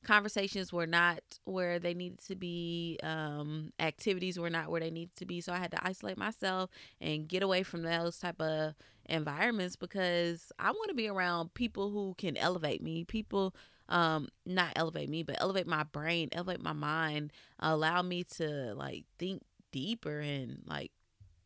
conversations 0.03 0.72
were 0.74 0.88
not 0.88 1.22
where 1.45 1.79
they 1.79 1.93
needed 1.93 2.19
to 2.27 2.36
be 2.36 3.00
um, 3.03 3.72
activities 3.79 4.39
were 4.39 4.50
not 4.50 4.69
where 4.69 4.81
they 4.81 4.91
needed 4.91 5.15
to 5.15 5.25
be. 5.25 5.41
So 5.41 5.53
i 5.53 5.57
had 5.57 5.72
to 5.72 5.86
isolate 5.86 6.17
myself 6.17 6.69
and 7.01 7.27
get 7.27 7.43
away 7.43 7.63
from 7.63 7.83
those 7.83 8.17
type 8.19 8.41
of 8.41 8.74
environments 9.05 9.75
because 9.75 10.51
i 10.60 10.72
want 10.72 10.88
to 10.88 10.93
be 10.93 11.10
around 11.10 11.53
people 11.53 11.89
who 11.91 12.15
can 12.17 12.38
elevate 12.38 12.81
me 12.81 13.03
people 13.03 13.53
um 13.89 14.29
not 14.45 14.72
elevate 14.77 15.10
me 15.10 15.24
but 15.24 15.36
elevate 15.41 15.67
my 15.67 15.83
brain 15.83 16.29
elevate 16.31 16.62
my 16.62 16.72
mind 16.72 17.33
allow 17.60 18.01
me 18.01 18.24
to 18.24 18.74
like 18.75 19.03
think 19.19 19.41
deeper 19.74 20.19
and 20.22 20.62
like 20.65 20.91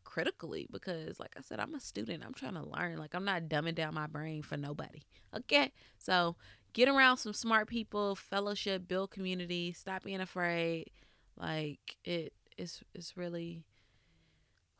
critically 0.04 0.66
because 0.72 1.20
like 1.20 1.34
i 1.36 1.40
said 1.42 1.60
i'm 1.60 1.74
a 1.74 1.80
student. 1.80 2.24
I'm 2.24 2.32
trying 2.32 2.54
to 2.54 2.66
learn. 2.66 2.96
Like 2.96 3.14
i'm 3.14 3.24
not 3.24 3.42
dumbing 3.42 3.74
down 3.74 3.94
my 3.94 4.06
brain 4.06 4.42
for 4.42 4.56
nobody. 4.56 5.02
Okay? 5.36 5.70
So 5.98 6.36
get 6.78 6.88
around 6.88 7.16
some 7.16 7.32
smart 7.32 7.66
people, 7.66 8.14
fellowship, 8.14 8.86
build 8.86 9.10
community, 9.10 9.72
stop 9.72 10.04
being 10.04 10.20
afraid. 10.20 10.88
Like 11.36 11.96
it 12.04 12.32
is 12.56 12.82
it's 12.94 13.16
really 13.16 13.64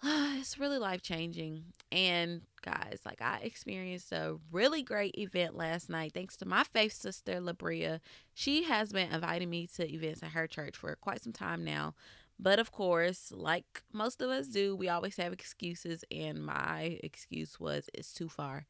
it's 0.04 0.60
really 0.60 0.78
life 0.78 1.02
changing. 1.02 1.64
And 1.90 2.42
guys, 2.62 3.00
like 3.04 3.20
I 3.20 3.40
experienced 3.42 4.12
a 4.12 4.36
really 4.52 4.84
great 4.84 5.18
event 5.18 5.56
last 5.56 5.90
night 5.90 6.12
thanks 6.14 6.36
to 6.36 6.46
my 6.46 6.62
faith 6.62 6.92
sister 6.92 7.40
Labria. 7.40 7.98
She 8.32 8.62
has 8.62 8.92
been 8.92 9.12
inviting 9.12 9.50
me 9.50 9.66
to 9.74 9.92
events 9.92 10.22
at 10.22 10.30
her 10.30 10.46
church 10.46 10.76
for 10.76 10.94
quite 10.94 11.20
some 11.20 11.32
time 11.32 11.64
now. 11.64 11.94
But 12.38 12.60
of 12.60 12.70
course, 12.70 13.32
like 13.34 13.82
most 13.92 14.22
of 14.22 14.30
us 14.30 14.46
do, 14.46 14.76
we 14.76 14.88
always 14.88 15.16
have 15.16 15.32
excuses 15.32 16.04
and 16.12 16.46
my 16.46 17.00
excuse 17.02 17.58
was 17.58 17.90
it's 17.92 18.12
too 18.12 18.28
far. 18.28 18.66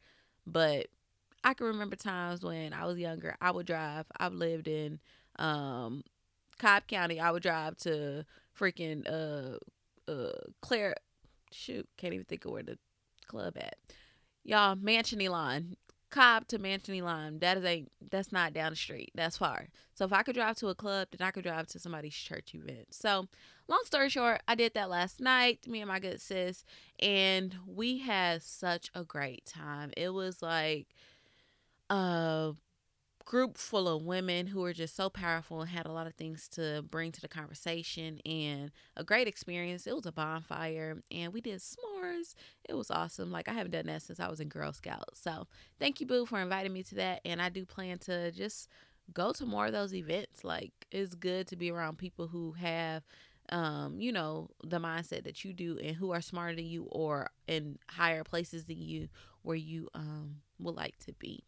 But 0.46 0.86
I 1.48 1.54
can 1.54 1.66
remember 1.66 1.96
times 1.96 2.44
when 2.44 2.74
I 2.74 2.84
was 2.84 2.98
younger, 2.98 3.34
I 3.40 3.50
would 3.52 3.64
drive. 3.64 4.04
I've 4.20 4.34
lived 4.34 4.68
in 4.68 4.98
um, 5.38 6.04
Cobb 6.58 6.86
County. 6.86 7.18
I 7.18 7.30
would 7.30 7.42
drive 7.42 7.78
to 7.78 8.26
freaking 8.58 9.06
uh 9.08 9.56
uh 10.10 10.32
Claire 10.60 10.94
shoot, 11.50 11.88
can't 11.96 12.12
even 12.12 12.26
think 12.26 12.44
of 12.44 12.50
where 12.50 12.62
the 12.62 12.76
club 13.28 13.54
at. 13.56 13.76
Y'all, 14.44 14.76
Mansion 14.76 15.22
Elan. 15.22 15.76
Cobb 16.10 16.48
to 16.48 16.58
Mansion 16.58 16.94
Elan. 16.94 17.38
That 17.38 17.56
is 17.56 17.64
a 17.64 17.86
that's 18.10 18.30
not 18.30 18.52
down 18.52 18.72
the 18.72 18.76
street. 18.76 19.10
That's 19.14 19.38
far. 19.38 19.68
So 19.94 20.04
if 20.04 20.12
I 20.12 20.22
could 20.22 20.34
drive 20.34 20.56
to 20.56 20.68
a 20.68 20.74
club, 20.74 21.08
then 21.10 21.26
I 21.26 21.30
could 21.30 21.44
drive 21.44 21.66
to 21.68 21.78
somebody's 21.78 22.14
church 22.14 22.54
event. 22.54 22.88
So 22.90 23.26
long 23.68 23.82
story 23.84 24.10
short, 24.10 24.42
I 24.46 24.54
did 24.54 24.74
that 24.74 24.90
last 24.90 25.18
night, 25.18 25.66
me 25.66 25.80
and 25.80 25.88
my 25.88 25.98
good 25.98 26.20
sis, 26.20 26.66
and 27.00 27.56
we 27.66 28.00
had 28.00 28.42
such 28.42 28.90
a 28.94 29.02
great 29.02 29.46
time. 29.46 29.92
It 29.96 30.10
was 30.10 30.42
like 30.42 30.88
a 31.90 32.54
group 33.24 33.58
full 33.58 33.88
of 33.88 34.02
women 34.04 34.46
who 34.46 34.60
were 34.60 34.72
just 34.72 34.96
so 34.96 35.10
powerful 35.10 35.60
and 35.60 35.70
had 35.70 35.86
a 35.86 35.92
lot 35.92 36.06
of 36.06 36.14
things 36.14 36.48
to 36.48 36.82
bring 36.90 37.12
to 37.12 37.20
the 37.20 37.28
conversation 37.28 38.20
and 38.24 38.70
a 38.96 39.04
great 39.04 39.28
experience. 39.28 39.86
It 39.86 39.94
was 39.94 40.06
a 40.06 40.12
bonfire 40.12 41.02
and 41.10 41.32
we 41.32 41.40
did 41.42 41.60
s'mores. 41.60 42.34
It 42.68 42.74
was 42.74 42.90
awesome. 42.90 43.30
Like 43.30 43.48
I 43.48 43.52
haven't 43.52 43.72
done 43.72 43.86
that 43.86 44.02
since 44.02 44.20
I 44.20 44.28
was 44.28 44.40
in 44.40 44.48
Girl 44.48 44.72
Scouts. 44.72 45.20
So 45.20 45.46
thank 45.78 46.00
you, 46.00 46.06
Boo, 46.06 46.26
for 46.26 46.40
inviting 46.40 46.72
me 46.72 46.82
to 46.84 46.94
that. 46.96 47.20
And 47.24 47.42
I 47.42 47.50
do 47.50 47.66
plan 47.66 47.98
to 48.00 48.30
just 48.32 48.68
go 49.12 49.32
to 49.32 49.46
more 49.46 49.66
of 49.66 49.72
those 49.72 49.94
events. 49.94 50.44
Like 50.44 50.72
it's 50.90 51.14
good 51.14 51.46
to 51.48 51.56
be 51.56 51.70
around 51.70 51.98
people 51.98 52.28
who 52.28 52.52
have 52.52 53.04
um, 53.50 53.98
you 53.98 54.12
know, 54.12 54.50
the 54.62 54.78
mindset 54.78 55.24
that 55.24 55.44
you 55.44 55.54
do 55.54 55.78
and 55.82 55.96
who 55.96 56.12
are 56.12 56.20
smarter 56.20 56.54
than 56.56 56.66
you 56.66 56.84
or 56.90 57.30
in 57.46 57.78
higher 57.88 58.22
places 58.22 58.64
than 58.66 58.78
you 58.78 59.08
where 59.42 59.56
you 59.56 59.88
um 59.94 60.36
would 60.58 60.74
like 60.76 60.98
to 61.06 61.12
be. 61.14 61.44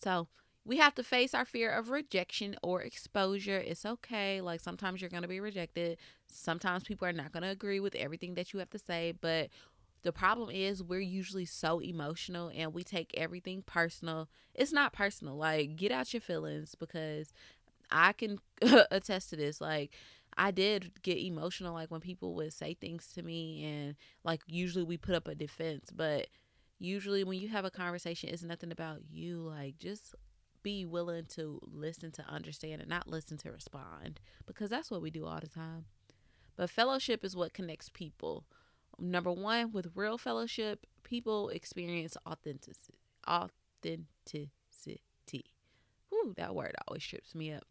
So 0.00 0.28
we 0.64 0.78
have 0.78 0.94
to 0.96 1.02
face 1.02 1.34
our 1.34 1.44
fear 1.44 1.70
of 1.70 1.90
rejection 1.90 2.56
or 2.62 2.82
exposure. 2.82 3.58
It's 3.58 3.86
okay. 3.86 4.40
Like 4.40 4.60
sometimes 4.60 5.00
you're 5.00 5.10
going 5.10 5.22
to 5.22 5.28
be 5.28 5.40
rejected. 5.40 5.98
Sometimes 6.26 6.84
people 6.84 7.08
are 7.08 7.12
not 7.12 7.32
going 7.32 7.42
to 7.42 7.48
agree 7.50 7.80
with 7.80 7.94
everything 7.94 8.34
that 8.34 8.52
you 8.52 8.58
have 8.58 8.70
to 8.70 8.78
say. 8.78 9.14
But 9.18 9.48
the 10.02 10.12
problem 10.12 10.50
is 10.50 10.82
we're 10.82 11.00
usually 11.00 11.44
so 11.46 11.80
emotional 11.80 12.50
and 12.54 12.74
we 12.74 12.84
take 12.84 13.12
everything 13.16 13.62
personal. 13.62 14.28
It's 14.54 14.72
not 14.72 14.92
personal. 14.92 15.36
Like 15.36 15.76
get 15.76 15.92
out 15.92 16.12
your 16.12 16.20
feelings 16.20 16.74
because 16.74 17.32
I 17.90 18.12
can 18.12 18.38
attest 18.90 19.30
to 19.30 19.36
this. 19.36 19.60
Like, 19.60 19.94
I 20.36 20.50
did 20.50 21.02
get 21.02 21.18
emotional, 21.18 21.74
like 21.74 21.90
when 21.90 22.00
people 22.00 22.34
would 22.34 22.52
say 22.52 22.74
things 22.74 23.08
to 23.14 23.22
me, 23.22 23.64
and 23.64 23.96
like 24.24 24.40
usually 24.46 24.84
we 24.84 24.96
put 24.96 25.14
up 25.14 25.26
a 25.26 25.34
defense, 25.34 25.90
but 25.94 26.28
usually 26.78 27.24
when 27.24 27.38
you 27.38 27.48
have 27.48 27.64
a 27.64 27.70
conversation 27.70 28.28
it's 28.28 28.42
nothing 28.42 28.70
about 28.70 29.00
you 29.10 29.38
like 29.38 29.78
just 29.78 30.14
be 30.62 30.84
willing 30.84 31.24
to 31.24 31.60
listen 31.62 32.10
to 32.12 32.28
understand 32.28 32.80
and 32.80 32.90
not 32.90 33.08
listen 33.08 33.38
to 33.38 33.50
respond 33.50 34.20
because 34.46 34.70
that's 34.70 34.90
what 34.90 35.02
we 35.02 35.10
do 35.10 35.24
all 35.26 35.40
the 35.40 35.48
time. 35.48 35.84
But 36.56 36.70
fellowship 36.70 37.24
is 37.24 37.36
what 37.36 37.54
connects 37.54 37.88
people. 37.88 38.44
Number 38.98 39.32
one 39.32 39.72
with 39.72 39.92
real 39.94 40.18
fellowship 40.18 40.86
people 41.04 41.48
experience 41.50 42.16
authenticity 42.26 42.98
authenticity. 43.28 44.50
Whew, 46.08 46.34
that 46.36 46.54
word 46.54 46.74
always 46.86 47.04
trips 47.04 47.34
me 47.34 47.52
up. 47.52 47.64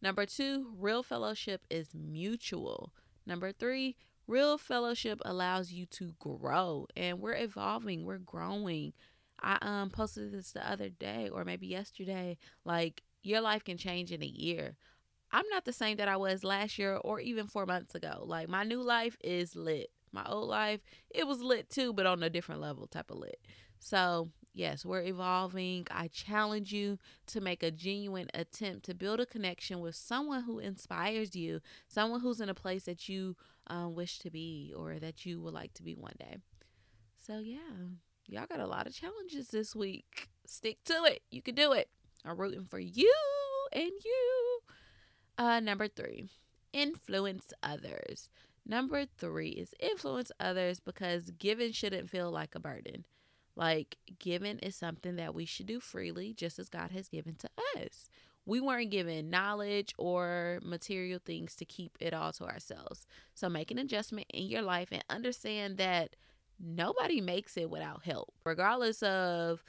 Number 0.00 0.26
two 0.26 0.72
real 0.78 1.02
fellowship 1.02 1.64
is 1.70 1.94
mutual. 1.94 2.92
Number 3.24 3.52
three 3.52 3.96
Real 4.26 4.56
fellowship 4.58 5.20
allows 5.24 5.72
you 5.72 5.86
to 5.86 6.14
grow 6.18 6.86
and 6.96 7.20
we're 7.20 7.36
evolving, 7.36 8.04
we're 8.04 8.18
growing. 8.18 8.92
I 9.40 9.58
um 9.60 9.90
posted 9.90 10.32
this 10.32 10.52
the 10.52 10.68
other 10.68 10.88
day 10.88 11.28
or 11.28 11.44
maybe 11.44 11.66
yesterday 11.66 12.38
like 12.64 13.02
your 13.22 13.40
life 13.40 13.64
can 13.64 13.76
change 13.76 14.12
in 14.12 14.22
a 14.22 14.26
year. 14.26 14.76
I'm 15.32 15.48
not 15.48 15.64
the 15.64 15.72
same 15.72 15.96
that 15.96 16.08
I 16.08 16.16
was 16.16 16.44
last 16.44 16.78
year 16.78 16.96
or 16.96 17.18
even 17.20 17.46
4 17.46 17.66
months 17.66 17.94
ago. 17.94 18.24
Like 18.26 18.48
my 18.48 18.64
new 18.64 18.82
life 18.82 19.16
is 19.22 19.56
lit. 19.56 19.90
My 20.12 20.24
old 20.26 20.48
life, 20.48 20.80
it 21.10 21.26
was 21.26 21.40
lit 21.40 21.70
too, 21.70 21.92
but 21.92 22.06
on 22.06 22.22
a 22.22 22.30
different 22.30 22.60
level 22.60 22.86
type 22.86 23.10
of 23.10 23.18
lit. 23.18 23.40
So, 23.78 24.30
yes, 24.52 24.84
we're 24.84 25.02
evolving. 25.02 25.86
I 25.90 26.08
challenge 26.08 26.72
you 26.72 26.98
to 27.28 27.40
make 27.40 27.62
a 27.62 27.70
genuine 27.70 28.28
attempt 28.34 28.84
to 28.84 28.94
build 28.94 29.20
a 29.20 29.26
connection 29.26 29.80
with 29.80 29.96
someone 29.96 30.42
who 30.42 30.58
inspires 30.58 31.34
you, 31.34 31.60
someone 31.88 32.20
who's 32.20 32.40
in 32.40 32.50
a 32.50 32.54
place 32.54 32.84
that 32.84 33.08
you 33.08 33.36
um, 33.66 33.94
wish 33.94 34.18
to 34.20 34.30
be 34.30 34.72
or 34.76 34.98
that 34.98 35.24
you 35.24 35.40
would 35.40 35.54
like 35.54 35.72
to 35.74 35.82
be 35.82 35.94
one 35.94 36.14
day. 36.18 36.38
So, 37.20 37.38
yeah, 37.38 37.58
y'all 38.26 38.46
got 38.46 38.60
a 38.60 38.66
lot 38.66 38.86
of 38.86 38.94
challenges 38.94 39.48
this 39.48 39.74
week. 39.74 40.28
Stick 40.46 40.78
to 40.84 41.04
it. 41.04 41.22
You 41.30 41.42
can 41.42 41.54
do 41.54 41.72
it. 41.72 41.88
I'm 42.24 42.36
rooting 42.36 42.64
for 42.64 42.78
you 42.78 43.12
and 43.72 43.90
you. 44.04 44.58
Uh, 45.38 45.60
number 45.60 45.88
three, 45.88 46.28
influence 46.72 47.52
others. 47.62 48.28
Number 48.66 49.06
three 49.18 49.50
is 49.50 49.74
influence 49.80 50.30
others 50.38 50.78
because 50.78 51.32
giving 51.38 51.72
shouldn't 51.72 52.10
feel 52.10 52.30
like 52.30 52.54
a 52.54 52.60
burden. 52.60 53.06
Like, 53.54 53.96
giving 54.18 54.58
is 54.60 54.76
something 54.76 55.16
that 55.16 55.34
we 55.34 55.44
should 55.44 55.66
do 55.66 55.78
freely, 55.78 56.32
just 56.32 56.58
as 56.58 56.68
God 56.68 56.90
has 56.92 57.08
given 57.08 57.34
to 57.36 57.50
us. 57.76 58.08
We 58.44 58.60
weren't 58.60 58.90
given 58.90 59.30
knowledge 59.30 59.94
or 59.98 60.58
material 60.62 61.20
things 61.24 61.54
to 61.56 61.64
keep 61.64 61.96
it 62.00 62.12
all 62.12 62.32
to 62.32 62.44
ourselves. 62.44 63.06
So, 63.34 63.48
make 63.48 63.70
an 63.70 63.78
adjustment 63.78 64.26
in 64.32 64.46
your 64.46 64.62
life 64.62 64.88
and 64.90 65.04
understand 65.08 65.78
that 65.78 66.16
nobody 66.58 67.20
makes 67.20 67.56
it 67.56 67.70
without 67.70 68.04
help, 68.04 68.32
regardless 68.44 69.02
of 69.02 69.62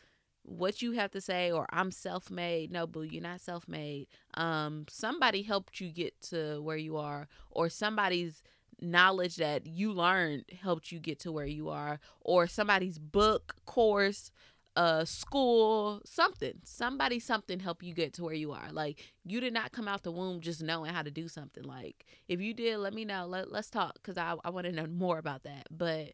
what 0.43 0.81
you 0.81 0.91
have 0.91 1.11
to 1.11 1.21
say 1.21 1.51
or 1.51 1.65
I'm 1.71 1.91
self-made. 1.91 2.71
No, 2.71 2.85
boo, 2.85 3.03
you're 3.03 3.21
not 3.21 3.41
self-made. 3.41 4.07
Um 4.33 4.85
somebody 4.89 5.41
helped 5.43 5.79
you 5.79 5.89
get 5.89 6.19
to 6.23 6.59
where 6.61 6.77
you 6.77 6.97
are 6.97 7.27
or 7.49 7.69
somebody's 7.69 8.43
knowledge 8.81 9.37
that 9.37 9.65
you 9.65 9.93
learned 9.93 10.43
helped 10.61 10.91
you 10.91 10.99
get 10.99 11.19
to 11.19 11.31
where 11.31 11.45
you 11.45 11.69
are 11.69 11.99
or 12.19 12.47
somebody's 12.47 12.99
book 12.99 13.55
course 13.65 14.29
uh 14.75 15.05
school 15.05 16.01
something 16.03 16.53
somebody 16.63 17.19
something 17.19 17.59
help 17.59 17.83
you 17.83 17.93
get 17.93 18.13
to 18.13 18.23
where 18.23 18.33
you 18.33 18.51
are. 18.51 18.71
Like 18.71 19.03
you 19.23 19.39
did 19.39 19.53
not 19.53 19.71
come 19.71 19.87
out 19.87 20.03
the 20.03 20.11
womb 20.11 20.41
just 20.41 20.63
knowing 20.63 20.93
how 20.93 21.03
to 21.03 21.11
do 21.11 21.27
something. 21.27 21.63
Like 21.63 22.05
if 22.27 22.41
you 22.41 22.53
did 22.53 22.77
let 22.77 22.93
me 22.93 23.05
know. 23.05 23.25
Let, 23.27 23.51
let's 23.51 23.69
talk 23.69 23.95
because 23.95 24.17
i, 24.17 24.35
I 24.43 24.49
want 24.49 24.65
to 24.65 24.71
know 24.71 24.87
more 24.87 25.17
about 25.17 25.43
that. 25.43 25.67
But 25.69 26.13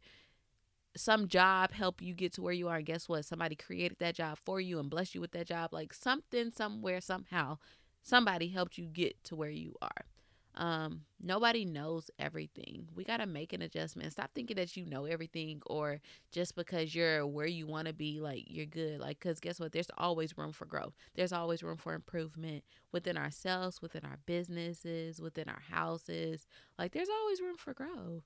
some 0.98 1.28
job 1.28 1.72
help 1.72 2.01
you 2.01 2.13
get 2.13 2.34
to 2.34 2.42
where 2.42 2.54
you 2.54 2.68
are 2.68 2.78
and 2.78 2.86
guess 2.86 3.08
what? 3.08 3.25
Somebody 3.25 3.56
created 3.56 4.00
that 4.00 4.16
job 4.16 4.38
for 4.44 4.60
you 4.60 4.80
and 4.80 4.89
blessed 4.89 5.16
you 5.16 5.22
with 5.22 5.32
that 5.32 5.48
job. 5.48 5.72
Like 5.72 5.94
something 5.94 6.51
somewhere 6.51 7.00
somehow 7.00 7.58
somebody 8.01 8.50
helped 8.50 8.78
you 8.78 8.86
get 8.86 9.24
to 9.25 9.36
where 9.36 9.50
you 9.50 9.75
are 9.82 10.06
um, 10.56 11.01
nobody 11.22 11.63
knows 11.63 12.10
everything. 12.20 12.88
We 12.96 13.03
got 13.03 13.18
to 13.18 13.25
make 13.25 13.53
an 13.53 13.62
adjustment. 13.62 14.12
Stop 14.12 14.32
thinking 14.34 14.58
that 14.58 14.75
you 14.75 14.86
know 14.86 15.06
everything 15.06 15.62
or 15.65 16.01
just 16.32 16.56
because 16.56 16.94
you're 16.94 17.25
where 17.25 17.46
you 17.46 17.68
want 17.68 17.88
to 17.88 17.94
be, 17.94 18.20
like 18.20 18.44
you're 18.48 18.65
good. 18.65 19.00
Like, 19.00 19.20
because 19.20 19.39
guess 19.39 19.60
what? 19.60 19.72
There's 19.72 19.91
always 19.98 20.38
room 20.38 20.51
for 20.51 20.65
growth. 20.65 20.94
There's 21.15 21.34
always 21.34 21.63
room 21.63 21.77
for 21.77 21.94
improvement 21.94 22.63
within 22.91 23.18
ourselves, 23.18 23.82
within 23.82 24.03
our 24.03 24.18
businesses, 24.25 25.22
within 25.22 25.48
our 25.48 25.62
houses. 25.70 26.48
Like, 26.77 26.91
there's 26.91 27.10
always 27.10 27.41
room 27.41 27.58
for 27.58 27.74
growth. 27.74 28.24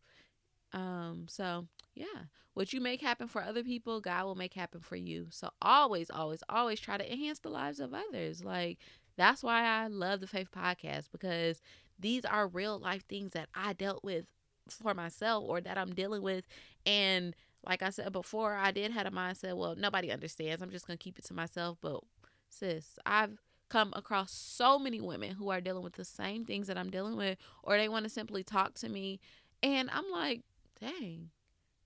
Um, 0.74 1.25
so 1.30 1.68
yeah, 1.94 2.24
what 2.56 2.74
you 2.74 2.82
make 2.82 3.01
happen 3.01 3.27
for 3.27 3.44
other 3.44 3.63
people, 3.63 4.01
God 4.01 4.25
will 4.25 4.36
make 4.36 4.53
happen 4.53 4.82
for 4.82 4.96
you. 4.96 5.27
So 5.30 5.50
always, 5.62 6.10
always, 6.10 6.42
always 6.50 6.80
try 6.80 6.98
to 6.98 7.12
enhance 7.12 7.39
the 7.39 7.50
lives 7.50 7.80
of 7.80 7.94
others. 7.94 8.44
Like, 8.44 8.80
that's 9.15 9.44
why 9.44 9.63
I 9.63 9.88
love 9.88 10.22
the 10.22 10.27
Faith 10.27 10.50
Podcast 10.51 11.10
because 11.12 11.62
these 12.00 12.25
are 12.25 12.47
real 12.47 12.79
life 12.79 13.05
things 13.07 13.33
that 13.33 13.50
I 13.53 13.73
dealt 13.73 14.03
with 14.03 14.25
for 14.69 14.93
myself 14.93 15.43
or 15.47 15.62
that 15.62 15.77
I'm 15.77 15.93
dealing 15.93 16.21
with. 16.21 16.45
And 16.85 17.35
like 17.65 17.81
I 17.81 17.89
said 17.89 18.12
before, 18.12 18.55
I 18.55 18.71
did 18.71 18.91
have 18.91 19.07
a 19.07 19.12
mindset, 19.12 19.55
well, 19.55 19.75
nobody 19.75 20.12
understands. 20.12 20.62
I'm 20.62 20.71
just 20.71 20.88
going 20.88 20.97
to 20.97 21.03
keep 21.03 21.17
it 21.17 21.25
to 21.25 21.33
myself. 21.33 21.77
But 21.81 22.01
sis, 22.50 22.97
I've 23.05 23.39
come 23.69 23.93
across 23.95 24.31
so 24.31 24.77
many 24.77 25.01
women 25.01 25.31
who 25.35 25.50
are 25.50 25.62
dealing 25.62 25.83
with 25.83 25.93
the 25.93 26.05
same 26.05 26.45
things 26.45 26.67
that 26.67 26.77
I'm 26.77 26.89
dealing 26.89 27.15
with, 27.15 27.38
or 27.63 27.77
they 27.77 27.89
want 27.89 28.03
to 28.03 28.09
simply 28.09 28.43
talk 28.43 28.75
to 28.75 28.89
me. 28.89 29.19
And 29.62 29.89
I'm 29.91 30.12
like, 30.12 30.41
dang, 30.79 31.29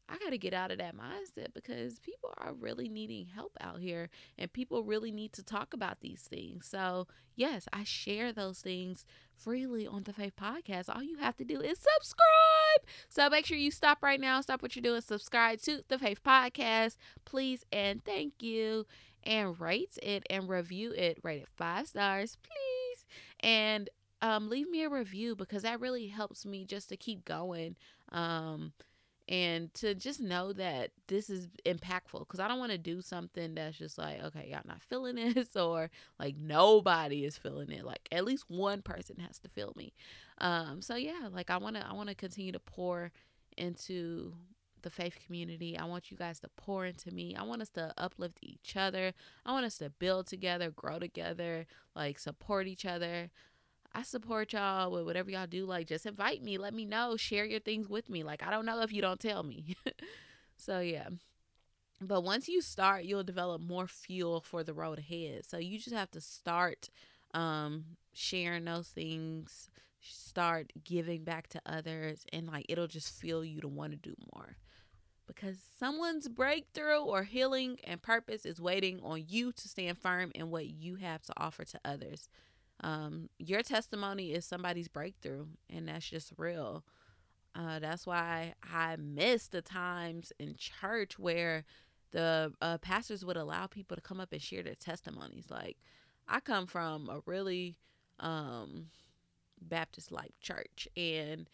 I 0.10 0.18
got 0.18 0.30
to 0.30 0.38
get 0.38 0.54
out 0.54 0.72
of 0.72 0.78
that 0.78 0.96
mindset 0.96 1.54
because 1.54 2.00
people 2.00 2.34
are 2.38 2.54
really 2.54 2.88
needing 2.88 3.26
help 3.26 3.58
out 3.60 3.80
here 3.80 4.10
and 4.38 4.52
people 4.52 4.84
really 4.84 5.12
need 5.12 5.34
to 5.34 5.44
talk 5.44 5.74
about 5.74 6.00
these 6.00 6.22
things. 6.22 6.68
So, 6.68 7.08
yes, 7.36 7.68
I 7.74 7.84
share 7.84 8.32
those 8.32 8.60
things 8.60 9.06
freely 9.36 9.86
on 9.86 10.04
the 10.04 10.14
Faith 10.14 10.34
Podcast. 10.42 10.94
All 10.94 11.04
you 11.04 11.18
have 11.18 11.36
to 11.38 11.44
do 11.44 11.60
is 11.60 11.78
subscribe. 11.78 12.88
So, 13.10 13.30
make 13.30 13.46
sure 13.46 13.58
you 13.58 13.72
stop 13.72 14.02
right 14.02 14.20
now, 14.20 14.40
stop 14.42 14.62
what 14.62 14.76
you're 14.76 14.84
doing, 14.84 15.02
subscribe 15.02 15.62
to 15.62 15.82
the 15.88 16.00
Faith 16.00 16.24
Podcast, 16.24 16.96
please, 17.26 17.66
and 17.72 18.04
thank 18.04 18.42
you. 18.42 18.86
And 19.24 19.60
rate 19.60 19.98
it 20.02 20.24
and 20.30 20.48
review 20.48 20.94
it. 20.94 21.18
Rate 21.22 21.42
it 21.42 21.50
five 21.58 21.88
stars, 21.88 22.38
please. 22.42 23.06
And 23.42 23.90
um, 24.22 24.50
leave 24.50 24.70
me 24.70 24.84
a 24.84 24.90
review 24.90 25.36
because 25.36 25.64
that 25.64 25.82
really 25.82 26.08
helps 26.08 26.46
me 26.46 26.64
just 26.64 26.88
to 26.90 26.98
keep 26.98 27.26
going. 27.26 27.76
Um, 28.12 28.72
and 29.28 29.74
to 29.76 29.94
just 29.94 30.22
know 30.22 30.54
that 30.54 30.92
this 31.08 31.30
is 31.30 31.48
impactful 31.66 32.20
because 32.20 32.40
I 32.40 32.48
don't 32.48 32.60
want 32.60 32.72
to 32.72 32.78
do 32.78 33.02
something 33.02 33.56
that's 33.56 33.78
just 33.78 33.98
like, 33.98 34.24
okay, 34.24 34.50
y'all 34.52 34.62
not 34.66 34.82
feeling 34.82 35.16
this, 35.34 35.56
or 35.56 35.90
like 36.20 36.38
nobody 36.38 37.26
is 37.26 37.38
feeling 37.38 37.72
it. 37.72 37.86
Like 37.86 38.08
at 38.12 38.26
least 38.26 38.46
one 38.48 38.82
person 38.82 39.18
has 39.20 39.40
to 39.40 39.50
feel 39.50 39.74
me. 39.76 39.94
Um, 40.40 40.82
so 40.82 40.96
yeah, 40.96 41.28
like 41.32 41.50
I 41.50 41.58
wanna 41.58 41.86
I 41.90 41.94
wanna 41.94 42.16
continue 42.16 42.52
to 42.52 42.60
pour 42.60 43.12
into 43.58 44.34
the 44.84 44.90
faith 44.90 45.18
community. 45.26 45.78
I 45.78 45.86
want 45.86 46.12
you 46.12 46.18
guys 46.18 46.40
to 46.42 46.50
pour 46.56 46.86
into 46.86 47.12
me. 47.12 47.36
I 47.36 47.44
want 47.44 47.62
us 47.62 47.70
to 47.72 47.94
uplift 47.98 48.38
each 48.42 48.78
other. 48.78 49.14
I 49.46 49.52
want 49.52 49.66
us 49.66 49.78
to 49.80 49.90
build 49.90 50.28
together, 50.28 50.70
grow 50.70 51.00
together, 51.00 51.66
like 51.96 52.20
support 52.20 52.68
each 52.68 52.86
other. 52.86 53.30
I 53.98 54.04
support 54.04 54.54
y'all 54.54 54.92
with 54.92 55.06
whatever 55.06 55.32
y'all 55.32 55.48
do. 55.48 55.66
Like, 55.66 55.88
just 55.88 56.06
invite 56.06 56.44
me, 56.44 56.60
let 56.60 56.72
me 56.72 56.86
know, 56.86 57.18
share 57.18 57.46
your 57.46 57.60
things 57.60 57.90
with 57.90 58.12
me. 58.12 58.22
Like, 58.22 58.44
I 58.44 58.52
don't 58.52 58.68
know 58.68 58.82
if 58.84 58.94
you 58.94 59.02
don't 59.02 59.20
tell 59.20 59.42
me. 59.42 59.76
so, 60.56 60.82
yeah. 60.82 61.08
But 62.00 62.22
once 62.22 62.48
you 62.48 62.62
start, 62.62 63.06
you'll 63.06 63.24
develop 63.24 63.60
more 63.60 63.88
fuel 63.88 64.40
for 64.40 64.64
the 64.64 64.76
road 64.76 65.00
ahead. 65.00 65.46
So, 65.48 65.58
you 65.58 65.80
just 65.80 65.96
have 65.96 66.12
to 66.12 66.22
start 66.22 66.90
um, 67.34 67.86
sharing 68.14 68.66
those 68.66 68.88
things, 68.90 69.72
start 70.00 70.72
giving 70.84 71.24
back 71.24 71.48
to 71.50 71.62
others, 71.66 72.24
and 72.32 72.46
like 72.46 72.68
it'll 72.70 72.86
just 72.86 73.20
feel 73.20 73.44
you 73.44 73.62
to 73.62 73.68
want 73.68 73.94
to 73.94 73.98
do 73.98 74.14
more 74.32 74.58
because 75.26 75.58
someone's 75.78 76.28
breakthrough 76.30 77.02
or 77.02 77.24
healing 77.24 77.78
and 77.84 78.02
purpose 78.02 78.46
is 78.46 78.62
waiting 78.62 79.00
on 79.04 79.26
you 79.28 79.52
to 79.52 79.68
stand 79.68 79.98
firm 79.98 80.32
in 80.34 80.50
what 80.50 80.68
you 80.68 80.96
have 80.96 81.22
to 81.24 81.34
offer 81.38 81.66
to 81.66 81.80
others. 81.84 82.30
Um, 82.82 83.30
your 83.40 83.64
testimony 83.64 84.34
is 84.34 84.46
somebody's 84.46 84.88
breakthrough, 84.88 85.48
and 85.70 85.88
that's 85.88 86.08
just 86.08 86.32
real. 86.38 86.84
Uh, 87.56 87.80
that's 87.80 88.06
why 88.06 88.54
I 88.62 88.98
miss 88.98 89.48
the 89.48 89.62
times 89.62 90.32
in 90.40 90.56
church 90.58 91.18
where 91.18 91.66
the 92.12 92.54
uh, 92.62 92.78
pastors 92.78 93.26
would 93.26 93.38
allow 93.38 93.66
people 93.66 93.96
to 93.96 94.02
come 94.02 94.20
up 94.20 94.32
and 94.32 94.42
share 94.42 94.64
their 94.64 94.76
testimonies. 94.76 95.46
Like, 95.50 95.78
I 96.28 96.40
come 96.40 96.68
from 96.68 97.10
a 97.10 97.22
really 97.26 97.78
um, 98.20 98.88
Baptist 99.60 100.12
like 100.12 100.34
church, 100.40 100.88
and 100.96 101.50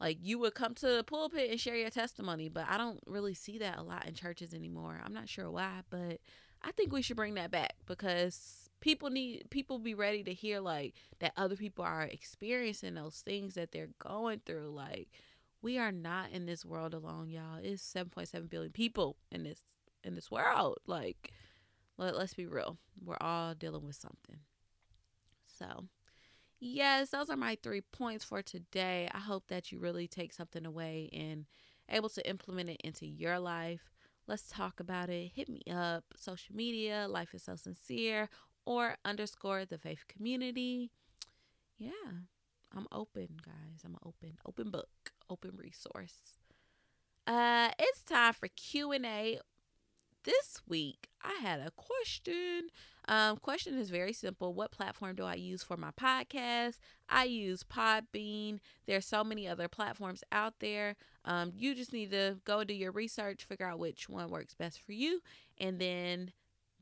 like 0.00 0.18
you 0.20 0.38
would 0.40 0.54
come 0.54 0.74
to 0.74 0.88
the 0.88 1.04
pulpit 1.04 1.50
and 1.50 1.60
share 1.60 1.76
your 1.76 1.90
testimony, 1.90 2.48
but 2.48 2.66
I 2.68 2.78
don't 2.78 3.00
really 3.06 3.34
see 3.34 3.58
that 3.58 3.78
a 3.78 3.82
lot 3.82 4.06
in 4.06 4.14
churches 4.14 4.54
anymore. 4.54 5.00
I'm 5.04 5.14
not 5.14 5.28
sure 5.28 5.50
why, 5.50 5.82
but 5.88 6.20
I 6.62 6.72
think 6.72 6.92
we 6.92 7.02
should 7.02 7.16
bring 7.16 7.34
that 7.34 7.50
back 7.50 7.74
because 7.86 8.67
people 8.80 9.10
need 9.10 9.44
people 9.50 9.78
be 9.78 9.94
ready 9.94 10.22
to 10.22 10.32
hear 10.32 10.60
like 10.60 10.94
that 11.18 11.32
other 11.36 11.56
people 11.56 11.84
are 11.84 12.04
experiencing 12.04 12.94
those 12.94 13.22
things 13.24 13.54
that 13.54 13.72
they're 13.72 13.90
going 13.98 14.40
through 14.44 14.70
like 14.70 15.08
we 15.60 15.78
are 15.78 15.92
not 15.92 16.30
in 16.30 16.46
this 16.46 16.64
world 16.64 16.94
alone 16.94 17.28
y'all. 17.28 17.58
It's 17.62 17.82
7.7 17.82 18.48
billion 18.48 18.72
people 18.72 19.16
in 19.30 19.42
this 19.42 19.60
in 20.04 20.14
this 20.14 20.30
world. 20.30 20.78
Like 20.86 21.32
let, 21.96 22.16
let's 22.16 22.34
be 22.34 22.46
real. 22.46 22.78
We're 23.04 23.16
all 23.20 23.54
dealing 23.54 23.84
with 23.84 23.96
something. 23.96 24.38
So 25.46 25.84
yes 26.60 27.10
those 27.10 27.30
are 27.30 27.36
my 27.36 27.58
three 27.62 27.80
points 27.80 28.24
for 28.24 28.42
today. 28.42 29.08
I 29.12 29.18
hope 29.18 29.48
that 29.48 29.72
you 29.72 29.78
really 29.78 30.06
take 30.06 30.32
something 30.32 30.64
away 30.64 31.10
and 31.12 31.46
able 31.88 32.08
to 32.10 32.28
implement 32.28 32.70
it 32.70 32.80
into 32.84 33.06
your 33.06 33.38
life. 33.40 33.90
Let's 34.28 34.48
talk 34.50 34.78
about 34.78 35.08
it. 35.08 35.32
Hit 35.34 35.48
me 35.48 35.62
up. 35.70 36.04
Social 36.14 36.54
media 36.54 37.06
life 37.08 37.34
is 37.34 37.42
so 37.42 37.56
sincere 37.56 38.28
or 38.64 38.96
underscore 39.04 39.64
the 39.64 39.78
faith 39.78 40.04
community. 40.08 40.90
Yeah, 41.78 41.90
I'm 42.74 42.86
open, 42.92 43.28
guys. 43.44 43.82
I'm 43.84 43.96
open, 44.04 44.38
open 44.46 44.70
book, 44.70 45.12
open 45.30 45.52
resource. 45.56 46.38
Uh, 47.26 47.70
it's 47.78 48.02
time 48.02 48.32
for 48.32 48.48
Q 48.48 48.92
and 48.92 49.06
A. 49.06 49.40
This 50.24 50.60
week, 50.68 51.08
I 51.22 51.38
had 51.40 51.60
a 51.60 51.70
question. 51.70 52.68
Um, 53.06 53.36
question 53.38 53.78
is 53.78 53.88
very 53.88 54.12
simple. 54.12 54.52
What 54.52 54.72
platform 54.72 55.14
do 55.14 55.24
I 55.24 55.34
use 55.34 55.62
for 55.62 55.76
my 55.76 55.90
podcast? 55.92 56.80
I 57.08 57.24
use 57.24 57.62
Podbean. 57.62 58.58
There's 58.86 59.06
so 59.06 59.24
many 59.24 59.48
other 59.48 59.68
platforms 59.68 60.24
out 60.32 60.54
there. 60.60 60.96
Um, 61.24 61.52
you 61.54 61.74
just 61.74 61.92
need 61.92 62.10
to 62.10 62.38
go 62.44 62.64
do 62.64 62.74
your 62.74 62.92
research, 62.92 63.44
figure 63.44 63.66
out 63.66 63.78
which 63.78 64.08
one 64.08 64.28
works 64.28 64.54
best 64.54 64.82
for 64.82 64.92
you, 64.92 65.20
and 65.58 65.78
then 65.78 66.32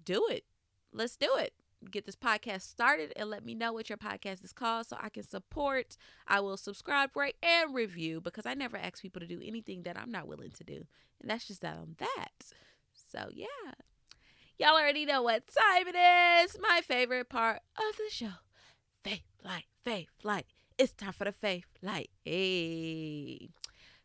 do 0.05 0.27
it. 0.31 0.45
Let's 0.93 1.17
do 1.17 1.37
it 1.37 1.53
get 1.91 2.07
this 2.07 2.17
podcast 2.17 2.63
started 2.63 3.13
and 3.17 3.31
let 3.31 3.45
me 3.45 3.55
know 3.55 3.73
what 3.73 3.89
your 3.89 3.99
podcast 3.99 4.45
is 4.45 4.53
called 4.53 4.87
so 4.87 4.97
I 5.01 5.09
can 5.09 5.23
support. 5.23 5.97
I 6.27 6.41
will 6.41 6.57
subscribe, 6.57 7.17
rate, 7.17 7.37
and 7.43 7.75
review 7.75 8.21
because 8.21 8.47
I 8.47 8.55
never 8.55 8.77
ask 8.77 9.03
people 9.03 9.21
to 9.21 9.27
do 9.27 9.41
anything 9.45 9.83
that 9.83 9.99
I'm 9.99 10.11
not 10.11 10.27
willing 10.27 10.51
to 10.53 10.65
do. 10.65 10.87
And 11.21 11.31
that's 11.31 11.47
just 11.47 11.61
that 11.63 11.77
on 11.77 11.97
that. 11.99 12.53
So, 12.93 13.29
yeah. 13.33 13.73
Y'all 14.59 14.75
already 14.75 15.05
know 15.05 15.23
what 15.23 15.45
time 15.47 15.87
it 15.87 15.97
is. 15.97 16.57
My 16.61 16.81
favorite 16.83 17.29
part 17.29 17.61
of 17.77 17.97
the 17.97 18.11
show 18.11 18.33
Faith 19.05 19.25
Light, 19.45 19.67
Faith 19.85 20.09
Light. 20.23 20.47
It's 20.79 20.93
time 20.93 21.13
for 21.13 21.25
the 21.25 21.33
Faith 21.33 21.67
Light. 21.83 22.11
Hey. 22.25 23.51